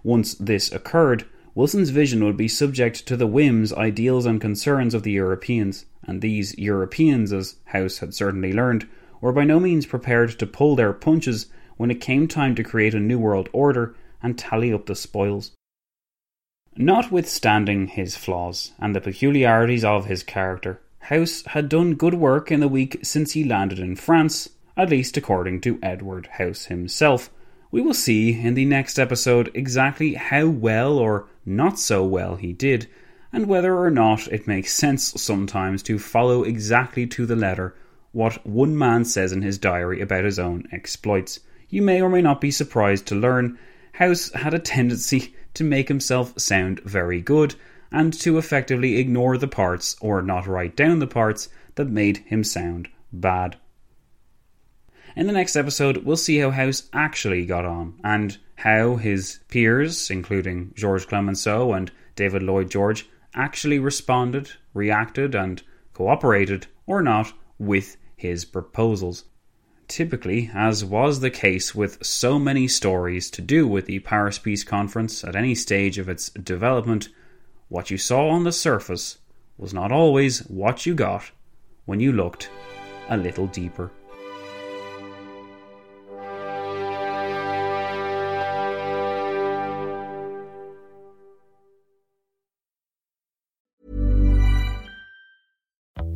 [0.05, 1.25] Once this occurred,
[1.57, 6.23] Wilson's vision would be subject to the whims, ideals, and concerns of the Europeans, and
[6.23, 8.87] these Europeans, as House had certainly learned,
[9.21, 11.47] were by no means prepared to pull their punches
[11.77, 15.53] when it came time to create a new world order and tally up the spoils.
[16.77, 22.61] Notwithstanding his flaws and the peculiarities of his character, House had done good work in
[22.61, 27.31] the week since he landed in France, at least according to Edward House himself.
[27.71, 32.53] We will see in the next episode exactly how well or not so well he
[32.53, 32.89] did,
[33.33, 37.75] and whether or not it makes sense sometimes to follow exactly to the letter
[38.17, 41.39] what one man says in his diary about his own exploits.
[41.69, 43.59] You may or may not be surprised to learn
[43.93, 47.57] House had a tendency to make himself sound very good
[47.93, 52.43] and to effectively ignore the parts or not write down the parts that made him
[52.43, 53.59] sound bad.
[55.15, 60.11] In the next episode, we'll see how House actually got on and how his peers,
[60.11, 65.63] including Georges Clemenceau and David Lloyd George, actually responded, reacted, and
[65.93, 69.25] cooperated or not with his proposals.
[69.89, 74.65] Typically, as was the case with so many stories to do with the Paris Peace
[74.65, 77.09] Conference at any stage of its development,
[77.69, 79.19] what you saw on the surface
[79.59, 81.31] was not always what you got
[81.85, 82.51] when you looked
[83.09, 83.91] a little deeper.